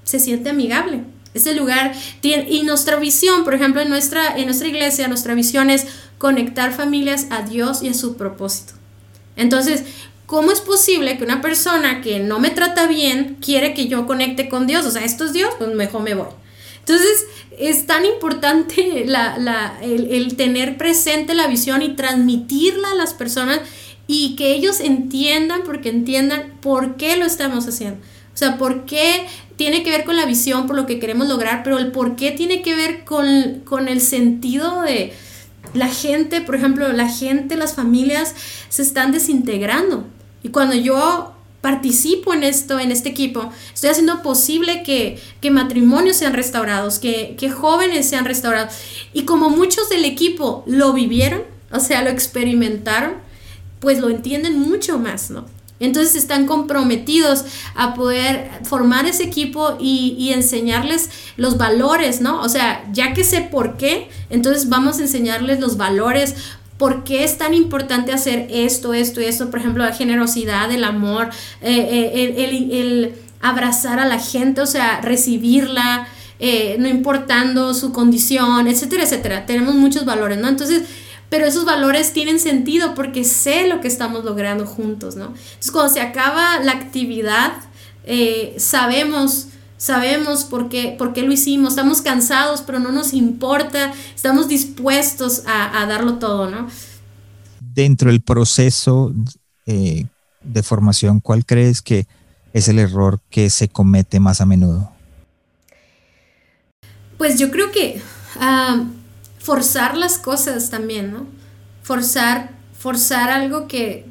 [0.05, 1.05] se siente amigable.
[1.35, 5.71] Este lugar tiene, y nuestra visión, por ejemplo, en nuestra, en nuestra iglesia, nuestra visión
[5.71, 5.87] es
[6.19, 8.75] conectar familias a Dios y a su propósito.
[9.37, 9.85] Entonces,
[10.33, 14.49] ¿cómo es posible que una persona que no me trata bien quiere que yo conecte
[14.49, 14.87] con Dios?
[14.87, 16.29] O sea, esto es Dios, pues mejor me voy.
[16.79, 17.27] Entonces,
[17.59, 19.05] es tan importante
[19.83, 23.61] el, tener presente la visión y transmitirla a las personas
[24.07, 27.99] y que ellos entiendan, porque entiendan por qué lo estamos haciendo.
[28.33, 29.27] O sea, por qué
[29.57, 32.31] tiene que ver con la visión, por lo que queremos lograr, pero el por qué
[32.31, 35.13] tiene que ver con, con el sentido de
[35.75, 38.35] la gente, por ejemplo, la gente, las familias
[38.71, 40.07] se están desintegrando.
[40.43, 45.21] Y cuando yo participo en esto, en este equipo, estoy haciendo posible que,
[45.51, 48.75] matrimonios sean restaurados, que, que jóvenes sean restaurados.
[49.13, 53.15] Y como muchos del equipo lo vivieron, o sea, lo experimentaron,
[53.81, 55.47] pues lo entienden mucho más, ¿no?
[55.81, 62.41] Entonces están comprometidos a poder formar ese equipo y, y, enseñarles los valores, ¿no?
[62.41, 66.37] O sea, ya que sé por qué, entonces vamos a enseñarles los valores
[66.83, 69.51] ¿Por qué es tan importante hacer esto, esto y esto?
[69.51, 71.31] Por ejemplo, la generosidad, el amor,
[71.61, 76.09] eh, eh, el, abrazar a la gente, o sea, recibirla,
[76.41, 79.47] eh, no importando su condición, etcétera, etcétera.
[79.47, 80.49] Tenemos muchos valores, ¿no?
[80.49, 80.83] Entonces,
[81.29, 85.27] pero esos valores tienen sentido porque sé lo que estamos logrando juntos, ¿no?
[85.27, 87.53] Entonces, cuando se acaba la actividad,
[88.57, 89.47] sabemos
[89.83, 95.43] sabemos por qué, por qué lo hicimos, estamos cansados, pero no nos importa, estamos dispuestos
[95.45, 96.69] a, darlo todo, ¿no?
[97.59, 99.13] Dentro del proceso,
[99.67, 100.07] eh,
[100.41, 102.07] de formación, ¿cuál crees que
[102.53, 104.93] es el error que se comete más a menudo?
[107.19, 108.01] Pues yo creo que
[108.39, 108.85] ah,
[109.41, 111.27] forzar las cosas también, ¿no?
[111.83, 114.07] Forzar, forzar algo que,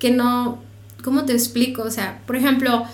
[0.00, 0.58] que no,
[1.04, 1.82] ¿cómo te explico?
[1.82, 2.84] O sea, por ejemplo,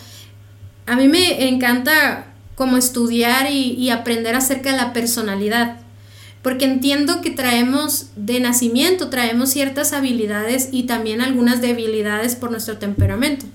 [0.86, 5.82] a mí me encanta como estudiar y, y aprender acerca de la personalidad
[6.42, 12.78] porque entiendo que traemos de nacimiento, traemos ciertas habilidades y también algunas debilidades por nuestro
[12.78, 13.46] temperamento.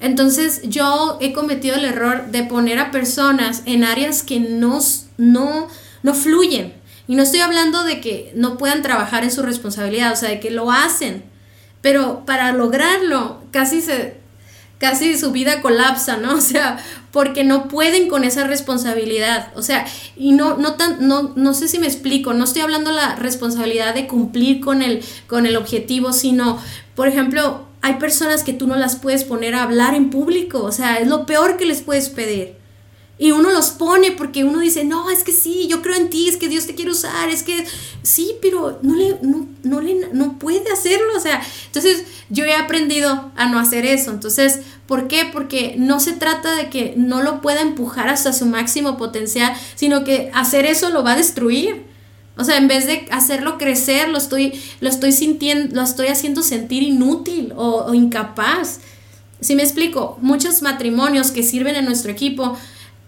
[0.00, 4.78] Entonces yo he cometido el error de poner a personas en áreas que no,
[5.18, 5.68] no,
[6.02, 6.74] no fluyen.
[7.08, 10.40] Y no estoy hablando de que no puedan trabajar en su responsabilidad, o sea, de
[10.40, 11.24] que lo hacen.
[11.80, 14.16] Pero para lograrlo, casi se,
[14.84, 16.34] casi su vida colapsa, ¿no?
[16.44, 16.76] O sea,
[17.10, 19.50] porque no pueden con esa responsabilidad.
[19.56, 22.92] O sea, y no, no, tan, no, no sé si me explico, no estoy hablando
[22.92, 26.58] la responsabilidad de cumplir con el, con el objetivo, sino,
[26.94, 30.72] por ejemplo, hay personas que tú no las puedes poner a hablar en público, o
[30.72, 32.56] sea, es lo peor que les puedes pedir.
[33.16, 36.28] Y uno los pone porque uno dice, no, es que sí, yo creo en ti,
[36.28, 37.64] es que Dios te quiere usar, es que
[38.02, 42.54] sí, pero no le, no, no le, no puede hacerlo, o sea, entonces yo he
[42.54, 45.30] aprendido a no hacer eso, entonces, ¿por qué?
[45.32, 50.02] Porque no se trata de que no lo pueda empujar hasta su máximo potencial, sino
[50.02, 51.94] que hacer eso lo va a destruir.
[52.36, 56.42] O sea, en vez de hacerlo crecer, lo estoy, lo estoy sintiendo, lo estoy haciendo
[56.42, 58.80] sentir inútil o, incapaz.
[59.40, 62.56] Si me explico, muchos matrimonios que sirven en nuestro equipo,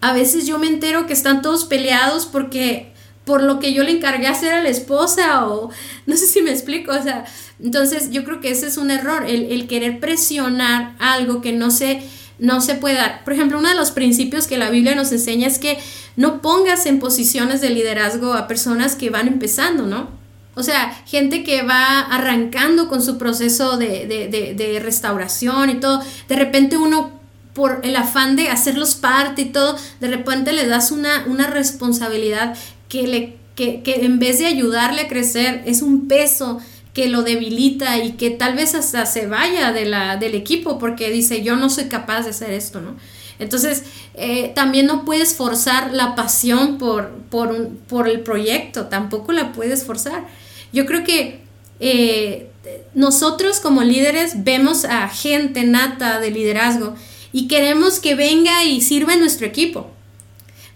[0.07, 2.93] a veces yo me entero que están todos peleados porque
[3.25, 5.71] por lo que yo le encargué hacer a la esposa o
[6.07, 7.25] no sé si me explico, o sea,
[7.61, 12.03] entonces yo creo que ese es un error, el, querer presionar algo que no se,
[12.39, 13.25] no se puede dar.
[13.25, 15.79] Por ejemplo, uno de los principios que la Biblia nos enseña es que
[16.15, 20.09] no pongas en posiciones de liderazgo a personas que van empezando, ¿no?
[20.55, 26.37] O sea, gente que va arrancando con su proceso de, de, restauración y todo, de
[26.37, 27.16] repente uno
[27.57, 32.55] por el afán de hacerlos parte y todo, de repente le das una, una responsabilidad
[32.91, 36.61] que, le, que, que en vez de ayudarle a crecer es un peso
[36.93, 41.11] que lo debilita y que tal vez hasta se vaya de la, del equipo porque
[41.11, 42.95] dice yo no soy capaz de hacer esto, ¿no?
[43.39, 43.85] Entonces,
[44.15, 49.85] eh, también no puedes forzar la pasión por, por, por, el proyecto, tampoco la puedes
[49.85, 50.27] forzar.
[50.75, 51.41] Yo creo que
[51.81, 52.51] eh,
[52.95, 56.95] nosotros como líderes vemos a gente nata de liderazgo
[57.37, 59.91] y queremos que venga y sirva en nuestro equipo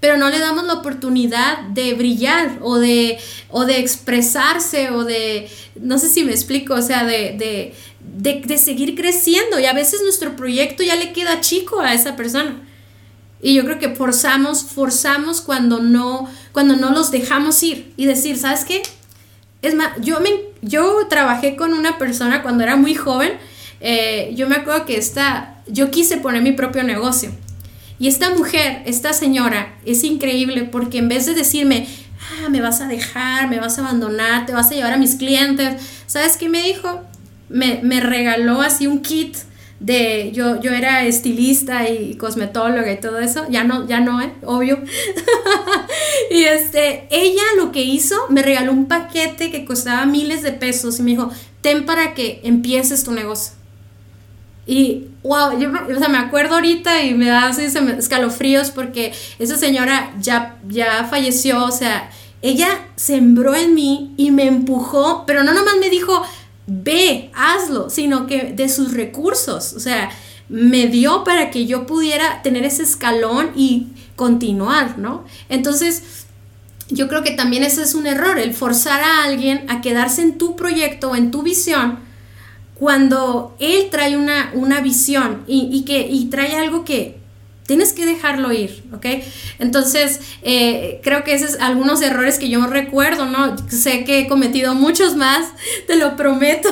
[0.01, 3.19] pero no le damos la oportunidad de brillar o de,
[3.51, 5.49] o de expresarse o de,
[5.79, 7.75] no sé si me explico, o sea, de, de,
[8.43, 12.63] de, seguir creciendo y a veces nuestro proyecto ya le queda chico a esa persona.
[13.43, 18.39] Y yo creo que forzamos, forzamos cuando no, cuando no los dejamos ir y decir,
[18.39, 18.83] ¿sabes qué?
[19.61, 20.31] Es más, yo, me,
[20.63, 23.33] yo trabajé con una persona cuando era muy joven,
[23.83, 27.31] eh, yo me acuerdo que esta, yo quise poner mi propio negocio.
[27.99, 31.87] Y esta mujer, esta señora, es increíble porque en vez de decirme,
[32.21, 35.17] ah, me vas a dejar, me vas a abandonar, te vas a llevar a mis
[35.17, 37.03] clientes, ¿sabes qué me dijo?
[37.49, 39.37] Me, me regaló así un kit
[39.81, 44.33] de yo, yo era estilista y cosmetóloga y todo eso, ya no, ya no, ¿eh?
[44.45, 44.79] obvio.
[46.31, 51.01] y este, ella lo que hizo, me regaló un paquete que costaba miles de pesos
[51.01, 51.31] y me dijo,
[51.63, 53.60] ten para que empieces tu negocio.
[54.67, 59.57] Y wow, yo o sea, me acuerdo ahorita y me da así escalofríos porque esa
[59.57, 62.11] señora ya, ya falleció, o sea,
[62.43, 66.23] ella sembró en mí y me empujó, pero no nomás me dijo,
[66.67, 70.11] ve, hazlo, sino que de sus recursos, o sea,
[70.49, 75.25] me dio para que yo pudiera tener ese escalón y continuar, ¿no?
[75.49, 76.27] Entonces,
[76.89, 80.39] yo creo que también ese es un error, el forzar a alguien a quedarse en
[80.39, 82.10] tu proyecto o en tu visión
[82.81, 87.19] cuando él trae una, una visión y, que, y trae algo que
[87.67, 89.05] tienes que dejarlo ir, ¿ok?
[89.59, 93.55] Entonces, eh, creo que esos son algunos errores que yo recuerdo, ¿no?
[93.69, 95.49] Sé que he cometido muchos más,
[95.87, 96.71] te lo prometo.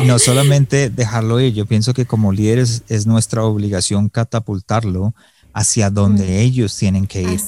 [0.00, 5.14] Y no solamente dejarlo ir, yo pienso que como líderes es nuestra obligación catapultarlo
[5.52, 7.40] hacia donde ellos tienen que ir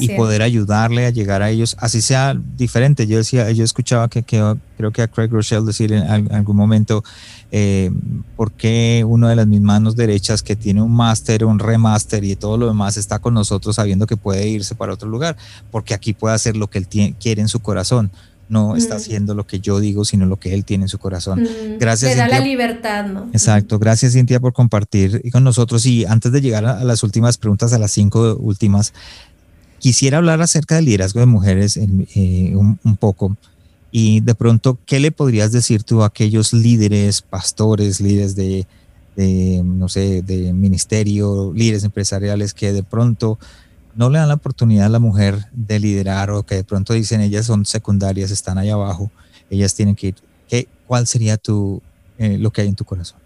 [0.00, 3.06] y, poder ayudarle a llegar a ellos, así sea diferente.
[3.06, 7.02] Yo decía, yo escuchaba que, creo que a Craig Rochelle decir en algún momento,
[7.50, 7.90] eh,
[8.36, 12.36] ¿por qué uno de las mis manos derechas que tiene un máster, un remaster y
[12.36, 15.36] todo lo demás está con nosotros sabiendo que puede irse para otro lugar?
[15.70, 16.86] Porque aquí puede hacer lo que él
[17.18, 18.10] quiere en su corazón
[18.52, 21.48] no está haciendo lo que yo digo, sino lo que él tiene en su corazón.
[21.80, 22.12] Gracias.
[22.12, 23.30] Te da la libertad, ¿no?
[23.32, 23.78] Exacto.
[23.78, 25.86] Gracias, Cintia, por compartir con nosotros.
[25.86, 28.92] Y antes de llegar a, las últimas preguntas, a las cinco últimas,
[29.78, 33.36] quisiera hablar acerca del liderazgo de mujeres eh, un, poco.
[33.90, 38.66] Y de pronto, ¿qué le podrías decir tú a aquellos líderes, pastores, líderes de,
[39.16, 43.38] de, no sé, de ministerio, líderes empresariales que de pronto
[43.94, 47.20] no le dan la oportunidad a la mujer de liderar o que de pronto dicen
[47.20, 49.10] ellas son secundarias, están ahí abajo,
[49.50, 50.14] ellas tienen que ir.
[50.48, 51.82] ¿Qué, ¿Cuál sería tu,
[52.18, 53.18] eh, lo que hay en tu corazón?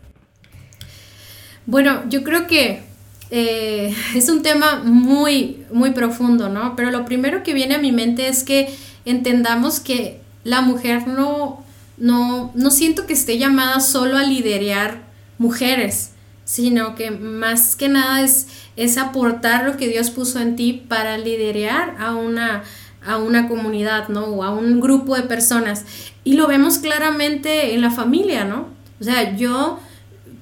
[1.67, 2.83] Bueno, yo creo que
[3.31, 6.77] eh, es un tema muy, muy profundo, ¿no?
[6.77, 11.65] Pero lo primero que viene a mi mente es que entendamos que la mujer no,
[11.97, 15.03] no, no siento que esté llamada solo a liderar
[15.39, 16.11] mujeres,
[16.47, 21.19] sino que más que nada es, es aportar lo que Dios puso en ti para
[21.19, 22.63] liderar a una,
[23.05, 24.25] a una comunidad, ¿no?
[24.27, 25.85] O a un grupo de personas.
[26.25, 28.69] Y lo vemos claramente en la familia, ¿no?
[29.01, 29.81] O sea, yo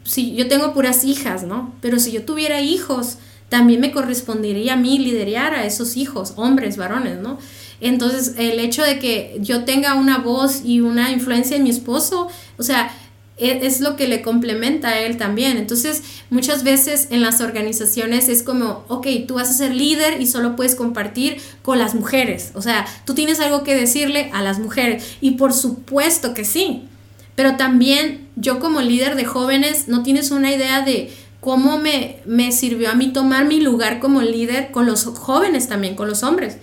[0.05, 1.73] si yo tengo puras hijas, ¿no?
[1.81, 3.17] Pero si yo tuviera hijos,
[3.49, 7.39] también me correspondería a mí liderar a esos hijos, hombres, varones, ¿no?
[7.81, 12.29] Entonces, el hecho de que yo tenga una voz y una influencia en mi esposo,
[12.57, 12.95] o sea,
[13.37, 15.57] es, lo que le complementa a él también.
[15.57, 20.27] Entonces, muchas veces en las organizaciones es como, ok, tú vas a ser líder y
[20.27, 22.53] solo puedes compartir con las mujeres.
[22.55, 25.17] O sea, tú tienes algo que decirle a las mujeres.
[25.21, 26.85] Y por supuesto que sí.
[27.35, 32.53] Pero también yo como líder de jóvenes no tienes una idea de cómo me, me
[32.53, 36.59] sirvió a mí tomar mi lugar como líder con los jóvenes también, con los hombres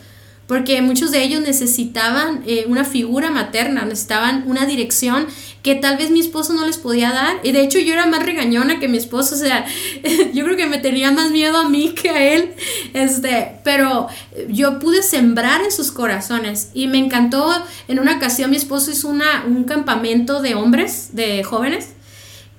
[0.52, 5.26] porque muchos de ellos necesitaban eh, una figura materna, necesitaban una dirección
[5.64, 7.40] que tal vez mi esposo no les podía dar.
[7.42, 9.66] Y de hecho yo era más regañona que mi esposo, o sea,
[10.34, 12.54] yo creo que me tenía más miedo a mí que a él,
[12.92, 14.10] este, pero
[14.50, 17.50] yo pude sembrar en sus corazones y me encantó,
[17.88, 21.92] en una ocasión mi esposo hizo una, un campamento de hombres, de jóvenes,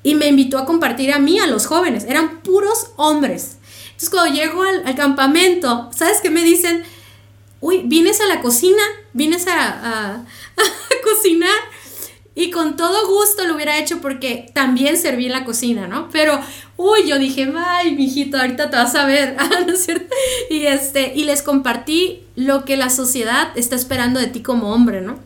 [0.03, 3.59] y me invitó a compartir a mí, a los jóvenes, eran puros hombres.
[3.85, 6.85] Entonces cuando llego al, al campamento, ¿sabes qué me dicen?
[7.63, 8.83] Uy, vienes a la cocina,
[9.15, 10.25] vienes a,
[11.03, 11.59] cocinar.
[12.35, 16.09] Y con todo gusto lo hubiera hecho porque también serví en la cocina, ¿no?
[16.11, 16.41] Pero,
[16.79, 20.15] uy, yo dije, ay, mijito, ahorita te vas a ver, ah, ¿no es cierto?
[20.51, 25.03] Y, este, y les compartí lo que la sociedad está esperando de ti como hombre,
[25.03, 25.19] ¿no?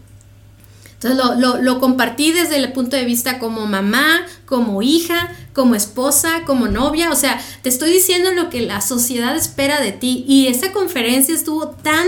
[1.01, 6.43] Entonces lo, lo, compartí desde el punto de vista como mamá, como hija, como esposa,
[6.47, 7.11] como novia.
[7.11, 10.25] O sea, te estoy diciendo lo que la sociedad espera de ti.
[10.27, 12.07] Y esa conferencia estuvo tan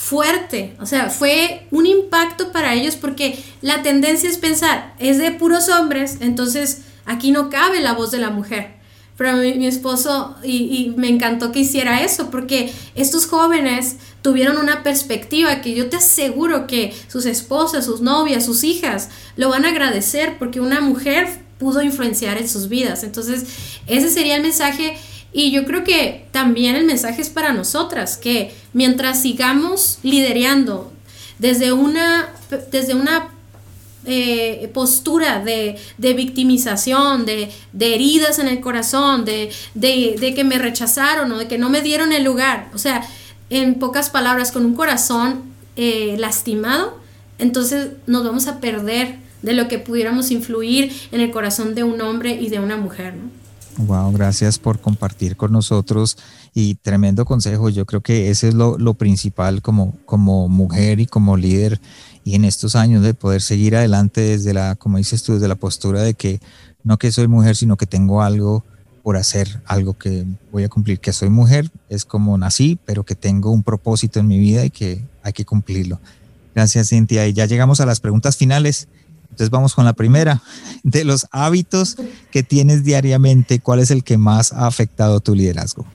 [0.00, 0.76] fuerte.
[0.80, 5.68] O sea, fue un impacto para ellos porque la tendencia es pensar, es de puros
[5.68, 8.79] hombres, entonces aquí no cabe la voz de la mujer.
[9.20, 14.82] Pero mi, esposo, y, y me encantó que hiciera eso, porque estos jóvenes tuvieron una
[14.82, 19.68] perspectiva que yo te aseguro que sus esposas, sus novias, sus hijas lo van a
[19.68, 23.04] agradecer porque una mujer pudo influenciar en sus vidas.
[23.04, 23.44] Entonces,
[23.86, 24.96] ese sería el mensaje
[25.34, 30.90] y yo creo que también el mensaje es para nosotras, que mientras sigamos liderando
[31.38, 32.30] desde una,
[32.72, 33.28] desde una
[34.06, 41.38] eh, postura de, victimización, de, heridas en el corazón, de, de, que me rechazaron o
[41.38, 43.06] de que no me dieron el lugar, o sea,
[43.50, 45.42] en pocas palabras, con un corazón
[45.76, 46.98] eh, lastimado,
[47.38, 52.00] entonces nos vamos a perder de lo que pudiéramos influir en el corazón de un
[52.00, 53.14] hombre y de una mujer.
[53.14, 53.40] ¿no?
[53.86, 56.18] Wow, gracias por compartir con nosotros
[56.54, 57.70] y tremendo consejo.
[57.70, 61.80] Yo creo que ese es lo, lo principal como, como mujer y como líder
[62.24, 65.54] y en estos años de poder seguir adelante desde la, como dices tú, desde la
[65.54, 66.40] postura de que
[66.84, 68.64] no que soy mujer, sino que tengo algo
[69.02, 73.14] por hacer algo que voy a cumplir, que soy mujer, es como nací, pero que
[73.14, 76.00] tengo un propósito en mi vida y que hay que cumplirlo.
[76.54, 77.26] Gracias, Cintia.
[77.26, 78.88] Y ya llegamos a las preguntas finales.
[79.24, 80.42] Entonces vamos con la primera.
[80.82, 81.96] De los hábitos
[82.30, 85.86] que tienes diariamente, ¿cuál es el que más ha afectado tu liderazgo?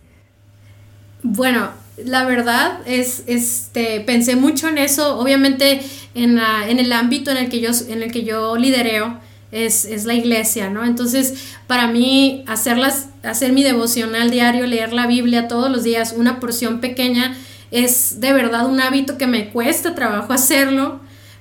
[1.21, 5.81] Bueno, la verdad es, este, pensé mucho en eso, obviamente
[6.13, 9.19] en, en el ámbito en el que yo, en el que yo lidereo,
[9.55, 10.83] es, la iglesia, ¿no?
[10.83, 11.33] Entonces,
[11.67, 16.81] para mí, hacerlas, hacer mi devocional diario, leer la Biblia todos los días, una porción
[16.81, 17.35] pequeña,
[17.71, 20.99] es de verdad un hábito que me cuesta trabajo hacerlo,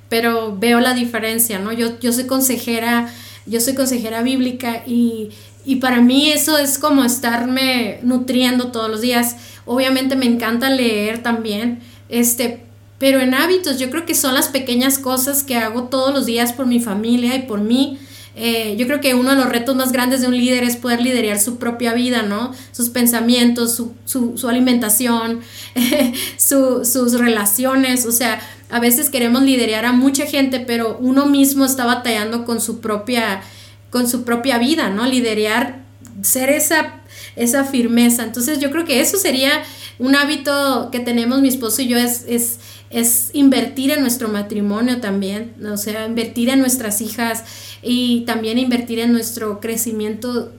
[0.08, 1.72] pero veo la diferencia, ¿no?
[1.72, 3.12] Yo, yo soy consejera,
[3.46, 5.30] yo soy consejera bíblica y,
[5.64, 9.36] y para mí eso es como estarme nutriendo todos los días.
[9.66, 12.64] Obviamente me encanta leer también, este,
[12.98, 16.52] pero en hábitos yo creo que son las pequeñas cosas que hago todos los días
[16.52, 17.98] por mi familia y por mí.
[18.36, 21.00] Eh, yo creo que uno de los retos más grandes de un líder es poder
[21.00, 22.52] liderar su propia vida, ¿no?
[22.72, 25.40] Sus pensamientos, su, su, su alimentación,
[26.36, 28.06] sus relaciones.
[28.06, 28.40] O sea,
[28.70, 33.42] a veces queremos liderar a mucha gente, pero uno mismo está batallando con su propia,
[33.90, 35.06] con su propia vida, ¿no?
[35.06, 35.84] Liderar,
[36.22, 37.02] ser esa,
[37.36, 38.24] esa firmeza.
[38.24, 39.62] Entonces yo creo que eso sería
[39.98, 42.58] un hábito que tenemos mi esposo y yo es, es
[42.94, 47.42] es invertir en nuestro matrimonio también, o sea, invertir en nuestras hijas
[47.82, 50.52] y también invertir en nuestro crecimiento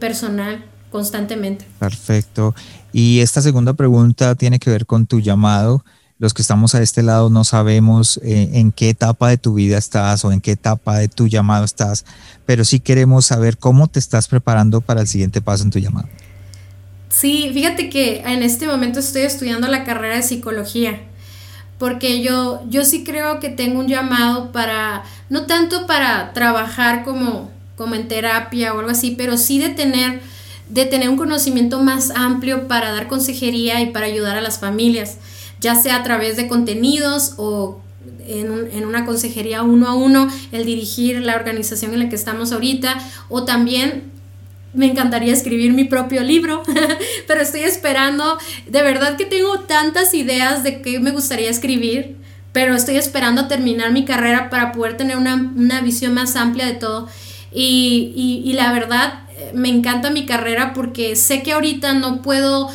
[0.00, 1.66] personal constantemente.
[1.78, 2.54] Perfecto.
[2.94, 5.84] Y esta segunda pregunta tiene que ver con tu llamado.
[6.22, 9.76] Los que estamos a este lado no sabemos eh, en qué etapa de tu vida
[9.76, 12.04] estás o en qué etapa de tu llamado estás,
[12.46, 16.08] pero sí queremos saber cómo te estás preparando para el siguiente paso en tu llamado.
[17.08, 21.00] Sí, fíjate que en este momento estoy estudiando la carrera de psicología,
[21.80, 27.50] porque yo, yo sí creo que tengo un llamado para, no tanto para trabajar como,
[27.76, 30.20] como en terapia o algo así, pero sí de tener
[30.68, 35.18] de tener un conocimiento más amplio para dar consejería y para ayudar a las familias,
[35.62, 37.80] ya sea a través de contenidos o
[38.26, 42.98] en, una consejería uno a uno, el dirigir la organización en la que estamos ahorita,
[43.28, 44.10] o también
[44.74, 46.62] me encantaría escribir mi propio libro,
[47.26, 52.16] pero estoy esperando, de verdad que tengo tantas ideas de qué me gustaría escribir,
[52.52, 57.08] pero estoy esperando terminar mi carrera para poder tener una, visión más amplia de todo.
[57.52, 59.22] y, y la verdad,
[59.54, 62.70] me encanta mi carrera porque sé que ahorita no puedo,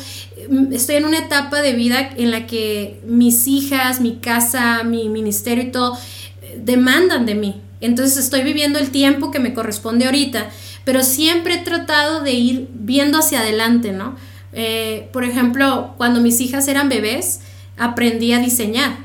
[0.72, 5.64] estoy en una etapa de vida en la que mis hijas, mi casa, mi ministerio
[5.64, 5.98] y todo
[6.42, 7.60] eh, demandan de mí.
[7.80, 10.50] Entonces estoy viviendo el tiempo que me corresponde ahorita,
[10.84, 14.16] pero siempre he tratado de ir viendo hacia adelante, ¿no?
[14.52, 17.40] Eh, por ejemplo, cuando mis hijas eran bebés,
[17.76, 18.96] aprendí a diseñar.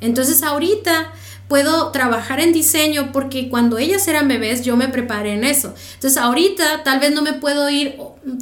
[0.00, 1.12] Entonces ahorita
[1.48, 5.74] puedo trabajar en diseño porque cuando ellas eran bebés yo me preparé en eso.
[5.94, 7.96] Entonces ahorita tal vez no me puedo ir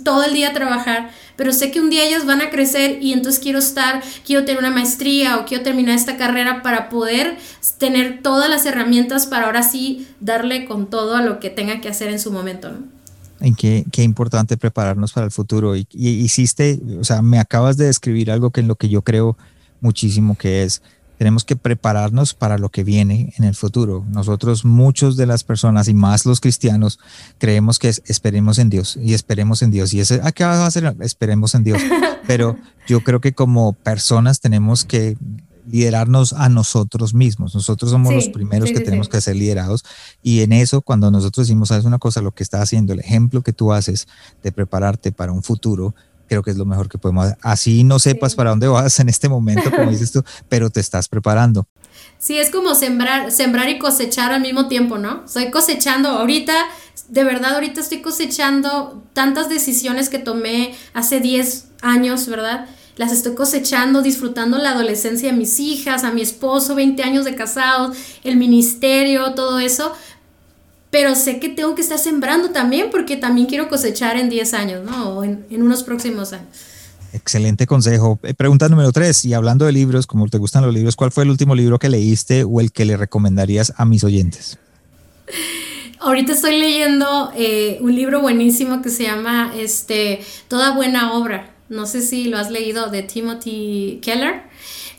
[0.05, 3.13] todo el día a trabajar, pero sé que un día ellas van a crecer y
[3.13, 7.37] entonces quiero estar, quiero tener una maestría o quiero terminar esta carrera para poder
[7.79, 11.89] tener todas las herramientas para ahora sí darle con todo a lo que tenga que
[11.89, 12.79] hacer en su momento, ¿no?
[13.41, 15.75] En qué, qué importante prepararnos para el futuro.
[15.75, 19.03] Y, y hiciste, o sea, me acabas de describir algo que en lo que yo
[19.03, 19.37] creo
[19.81, 20.81] muchísimo que es
[21.23, 24.05] tenemos que prepararnos para lo que viene en el futuro.
[24.09, 26.99] Nosotros, muchos de las personas y más los cristianos,
[27.39, 29.95] creemos que es, esperemos en Dios y esperemos en Dios.
[29.95, 30.97] Y ese, ¿a qué va a hacer?
[30.99, 31.81] Esperemos en Dios.
[32.27, 32.57] Pero
[32.89, 35.17] yo creo que como personas tenemos que
[35.71, 37.55] liderarnos a nosotros mismos.
[37.55, 39.85] Nosotros somos los primeros que tenemos que ser liderados.
[40.25, 43.43] Y en eso, cuando nosotros decimos, sabes una cosa, lo que está haciendo, el ejemplo
[43.43, 44.09] que tú haces
[44.43, 45.95] de prepararte para un futuro,
[46.33, 47.39] creo que es lo mejor que podemos hacer.
[47.43, 51.07] Así no sepas para dónde vas en este momento, como dices tú, pero te estás
[51.07, 51.67] preparando.
[52.19, 55.25] Sí, es como sembrar, sembrar y cosechar al mismo tiempo, ¿no?
[55.27, 56.55] Estoy cosechando ahorita,
[57.09, 62.67] de verdad ahorita estoy cosechando tantas decisiones que tomé hace 10 años, ¿verdad?
[62.97, 67.35] Las estoy cosechando, disfrutando la adolescencia de mis hijas, a mi esposo, 20 años de
[67.35, 69.93] casados, el ministerio, todo eso,
[70.93, 74.85] pero sé que tengo que estar sembrando también porque también quiero cosechar en 10 años,
[74.85, 75.09] ¿no?
[75.17, 76.49] O en, unos próximos años.
[77.15, 78.21] Excelente consejo.
[78.23, 81.25] Eh, pregunta número tres, y hablando de libros, como te gustan los libros, ¿cuál fue
[81.25, 84.59] el último libro que leíste o el que le recomendarías a mis oyentes?
[85.99, 91.55] Ahorita estoy leyendo eh, un libro buenísimo que se llama este, Toda buena obra.
[91.71, 94.43] No sé si lo has leído de Timothy Keller,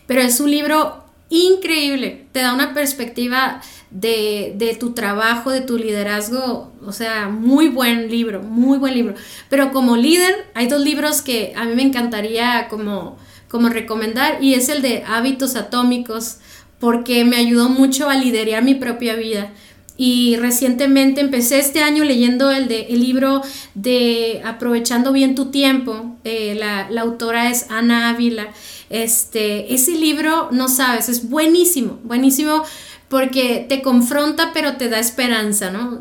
[0.08, 2.26] pero es un libro increíble.
[2.32, 3.62] Te da una perspectiva
[3.94, 6.72] de, tu trabajo, de tu liderazgo.
[6.86, 9.16] O sea, muy buen libro, muy buen libro.
[9.50, 13.18] Pero como líder, hay dos libros que a mí me encantaría como,
[13.48, 16.38] como recomendar y es el de Hábitos Atómicos
[16.80, 19.52] porque me ayudó mucho a liderar mi propia vida.
[19.96, 23.44] Y recientemente empecé este año leyendo el, de, el libro
[23.76, 26.18] de Aprovechando bien tu tiempo.
[26.24, 28.48] Eh, la, la, autora es Ana Ávila.
[28.90, 32.64] Este, ese libro, no sabes, es buenísimo, buenísimo
[33.10, 36.00] porque te confronta pero te da esperanza, ¿no?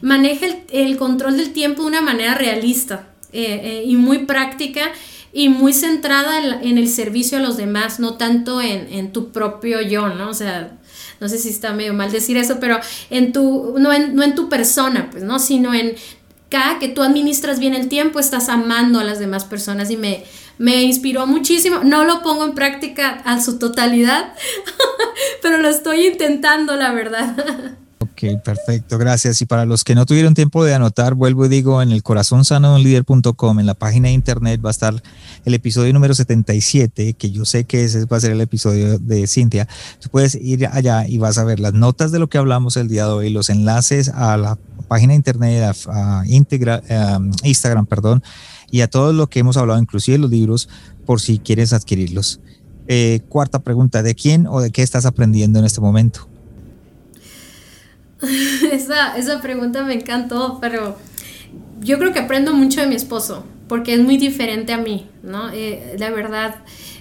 [0.00, 4.92] Maneja el, control del tiempo de una manera realista eh, eh, y muy práctica
[5.32, 10.08] y muy centrada en, el servicio a los demás, no tanto en, tu propio yo,
[10.08, 10.30] ¿no?
[10.30, 10.78] O sea,
[11.20, 12.80] no sé si está medio mal decir eso, pero
[13.10, 15.38] en tu, no en, no en tu persona, pues, ¿no?
[15.38, 15.94] Sino en
[16.48, 20.24] cada que tú administras bien el tiempo, estás amando a las demás personas y me,
[20.58, 21.80] me inspiró muchísimo.
[21.84, 24.32] No lo pongo en práctica a su totalidad,
[25.42, 27.76] pero lo estoy intentando, la verdad.
[28.16, 29.42] Ok, perfecto, gracias.
[29.42, 33.66] Y para los que no tuvieron tiempo de anotar, vuelvo y digo, en el en
[33.66, 35.02] la página de internet va a estar
[35.44, 39.26] el episodio número 77, que yo sé que ese va a ser el episodio de
[39.26, 39.68] Cintia.
[40.00, 42.88] Tú puedes ir allá y vas a ver las notas de lo que hablamos el
[42.88, 44.56] día de hoy, los enlaces a la
[44.88, 48.22] página de internet, a, Instagram, perdón,
[48.70, 50.68] y a todo lo que hemos hablado, inclusive los libros,
[51.04, 52.40] por si quieres adquirirlos.
[52.88, 56.28] Eh, cuarta pregunta, ¿de quién o de qué estás aprendiendo en este momento?
[58.72, 60.96] esa, esa pregunta me encantó, pero
[61.80, 65.50] yo creo que aprendo mucho de mi esposo, porque es muy diferente a mí, ¿no?
[65.50, 66.56] Eh, la verdad,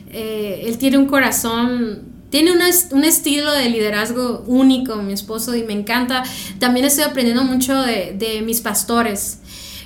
[0.09, 5.71] eh, él tiene un corazón tiene un estilo de liderazgo único, mi esposo, y me
[5.71, 6.23] encanta.
[6.59, 9.39] También estoy aprendiendo mucho de, de mis pastores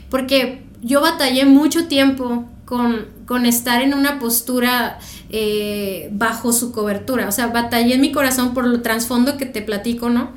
[0.09, 4.99] porque yo batallé mucho tiempo con, con estar en una postura
[5.29, 7.27] eh, bajo su cobertura.
[7.27, 10.31] O sea, batallé en mi corazón por el trasfondo que te platico, ¿no?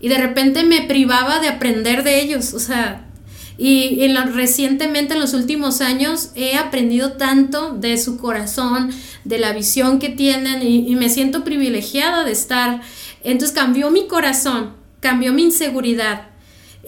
[0.00, 2.54] Y de repente me privaba de aprender de ellos.
[2.54, 3.06] O sea,
[3.58, 8.90] y en recientemente, en los últimos años, he aprendido tanto de su corazón,
[9.24, 12.82] de la visión que tienen y, me siento privilegiada de estar.
[13.24, 16.28] Entonces cambió mi corazón, cambió mi inseguridad.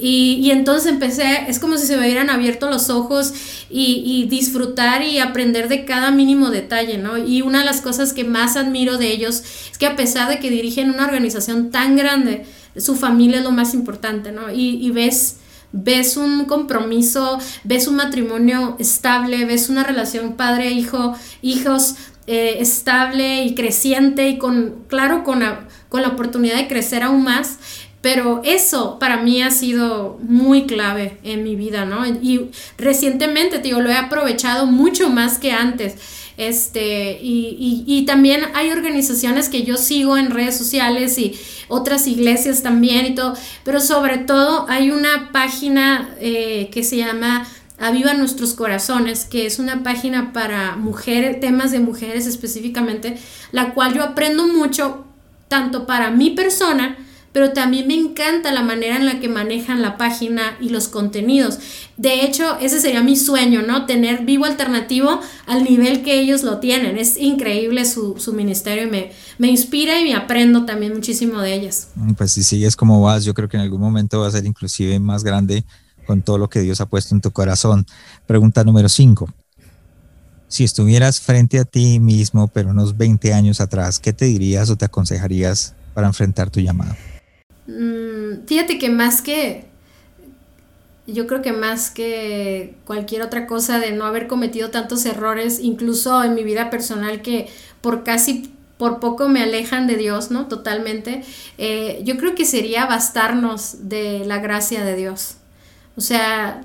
[0.01, 3.33] Y, entonces empecé, es como si se me hubieran abierto los ojos
[3.69, 7.19] y, y, disfrutar y aprender de cada mínimo detalle, ¿no?
[7.19, 10.39] Y una de las cosas que más admiro de ellos es que a pesar de
[10.39, 12.47] que dirigen una organización tan grande,
[12.77, 14.53] su familia es lo más importante, ¿no?
[14.53, 15.37] Y, y ves
[15.73, 21.97] ves un compromiso, ves un matrimonio estable, ves una relación padre-hijo, hijos
[22.27, 27.25] eh, estable y creciente y con, claro, con la, con la oportunidad de crecer aún
[27.25, 27.59] más.
[28.01, 32.07] Pero eso para mí ha sido muy clave en mi vida, ¿no?
[32.07, 35.97] Y recientemente, digo, lo he aprovechado mucho más que antes.
[36.39, 42.63] Este, y, y, también hay organizaciones que yo sigo en redes sociales y otras iglesias
[42.63, 43.35] también y todo,
[43.65, 47.45] pero sobre todo hay una página eh, que se llama
[47.77, 53.19] Aviva Nuestros Corazones, que es una página para mujeres, temas de mujeres específicamente,
[53.51, 55.07] la cual yo aprendo mucho,
[55.49, 56.97] tanto para mi persona,
[57.33, 61.59] pero también me encanta la manera en la que manejan la página y los contenidos.
[61.97, 63.87] De hecho, ese sería mi sueño, ¿no?
[63.87, 66.97] Tener vivo alternativo al nivel que ellos lo tienen.
[66.97, 71.89] Es increíble su, ministerio y me, me inspira y me aprendo también muchísimo de ellas.
[71.95, 74.45] Mm, pues si sigues como vas, yo creo que en algún momento va a ser
[74.45, 75.65] inclusive más grande
[76.07, 77.87] con todo lo que Dios ha puesto en tu corazón.
[78.27, 79.29] Pregunta número 5.
[80.49, 84.77] Si estuvieras frente a ti mismo, pero unos 20 años atrás, ¿qué te dirías o
[84.77, 86.95] te aconsejarías para enfrentar tu llamado?
[87.69, 89.67] Mm, fíjate que más que,
[91.07, 96.25] yo creo que más que cualquier otra cosa de no haber cometido tantos errores, incluso
[96.25, 97.49] en mi vida personal que
[97.83, 100.47] por casi por poco me alejan de Dios, ¿no?
[100.47, 101.23] Totalmente.
[101.59, 105.37] Eh, yo creo que sería bastarnos de la gracia de Dios.
[105.97, 106.63] O sea,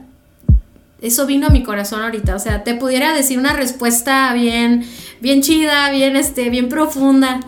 [1.02, 2.36] eso vino a mi corazón ahorita.
[2.36, 4.88] O sea, te pudiera decir una respuesta bien,
[5.20, 7.40] bien chida, bien, este, bien profunda.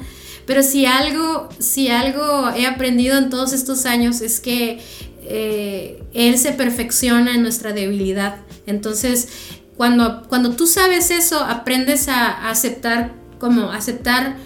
[0.45, 4.79] Pero si algo, si algo he aprendido en todos estos años es que
[5.23, 8.37] eh, Él se perfecciona en nuestra debilidad.
[8.67, 9.27] Entonces,
[9.75, 14.37] cuando, cuando tú sabes eso, aprendes a, aceptar, como aceptar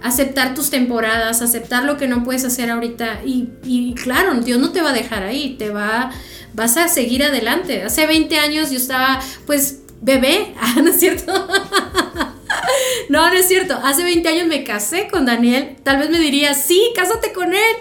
[0.00, 4.70] aceptar tus temporadas, aceptar lo que no puedes hacer ahorita y, y, claro, Dios no
[4.70, 6.12] te va a dejar ahí, te va,
[6.54, 7.82] vas a seguir adelante.
[7.82, 11.48] Hace 20 años yo estaba pues bebé, ¿no es cierto?
[13.08, 13.74] No, no es cierto.
[13.82, 15.76] Hace 20 años me casé con Daniel.
[15.82, 17.76] Tal vez me diría, sí, cásate con él.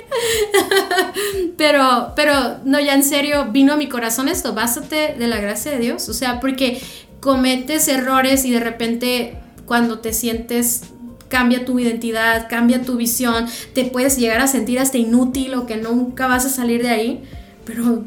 [1.58, 4.54] pero, pero, no, ya en serio, vino a mi corazón esto.
[4.54, 6.08] Básate de la gracia de Dios.
[6.08, 6.82] O sea, porque
[7.20, 10.84] cometes errores y de repente cuando te sientes
[11.28, 15.76] cambia tu identidad, cambia tu visión, te puedes llegar a sentir hasta inútil o que
[15.76, 17.24] nunca vas a salir de ahí.
[17.66, 18.06] Pero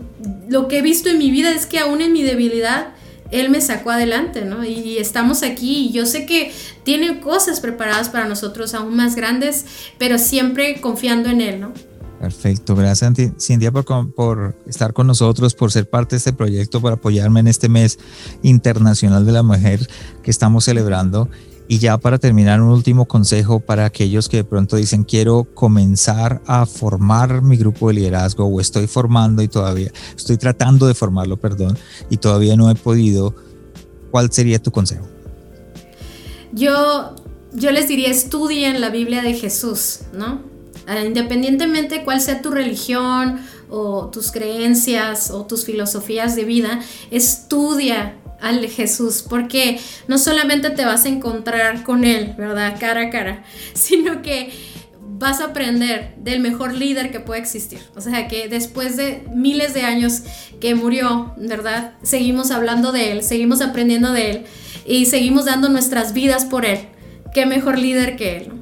[0.49, 2.95] lo que he visto en mi vida es que aún en mi debilidad,
[3.31, 4.65] él me sacó adelante, ¿no?
[4.65, 6.53] Y estamos aquí y yo sé que
[6.83, 9.65] tiene cosas preparadas para nosotros aún más grandes,
[9.99, 11.73] pero siempre confiando en Él, ¿no?
[12.21, 16.93] Perfecto, gracias Cintia por, por, estar con nosotros, por ser parte de este proyecto, por
[16.93, 17.99] apoyarme en este mes
[18.43, 19.89] internacional de la mujer
[20.23, 21.31] que estamos celebrando
[21.71, 26.43] y ya para terminar, un último consejo para aquellos que de pronto dicen, quiero comenzar
[26.45, 31.37] a formar mi grupo de liderazgo o estoy formando y todavía, estoy tratando de formarlo,
[31.37, 31.79] perdón,
[32.11, 33.37] y todavía no he podido.
[34.11, 35.07] ¿Cuál sería tu consejo?
[36.53, 37.15] Yo,
[37.53, 40.43] yo les diría, estudien la Biblia de Jesús, ¿no?
[40.89, 43.39] Ah, independientemente cuál sea tu religión
[43.69, 46.81] o tus creencias o tus filosofías de vida,
[47.13, 52.77] estudia al Jesús, porque no solamente te vas a encontrar con Él, ¿verdad?
[52.79, 53.45] Cara a cara,
[53.75, 54.51] sino que
[55.21, 57.81] vas a aprender del mejor líder que puede existir.
[57.95, 60.23] O sea que después de miles de años
[60.61, 61.93] que murió, ¿verdad?
[62.03, 64.45] Seguimos hablando de Él, seguimos aprendiendo de Él
[64.87, 66.81] y seguimos dando nuestras vidas por Él.
[67.35, 68.53] ¿Qué mejor líder que Él?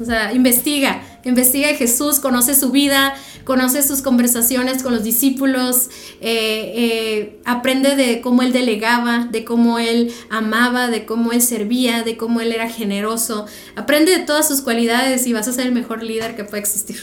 [0.00, 5.88] O sea, investiga, investiga de Jesús, conoce su vida, conoce sus conversaciones con los discípulos,
[6.20, 12.02] eh, eh, aprende de cómo él delegaba, de cómo él amaba, de cómo él servía,
[12.02, 13.46] de cómo él era generoso.
[13.76, 16.96] Aprende de todas sus cualidades y vas a ser el mejor líder que puede existir.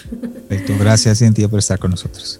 [0.47, 2.39] Perfecto, gracias Cintia por estar con nosotros.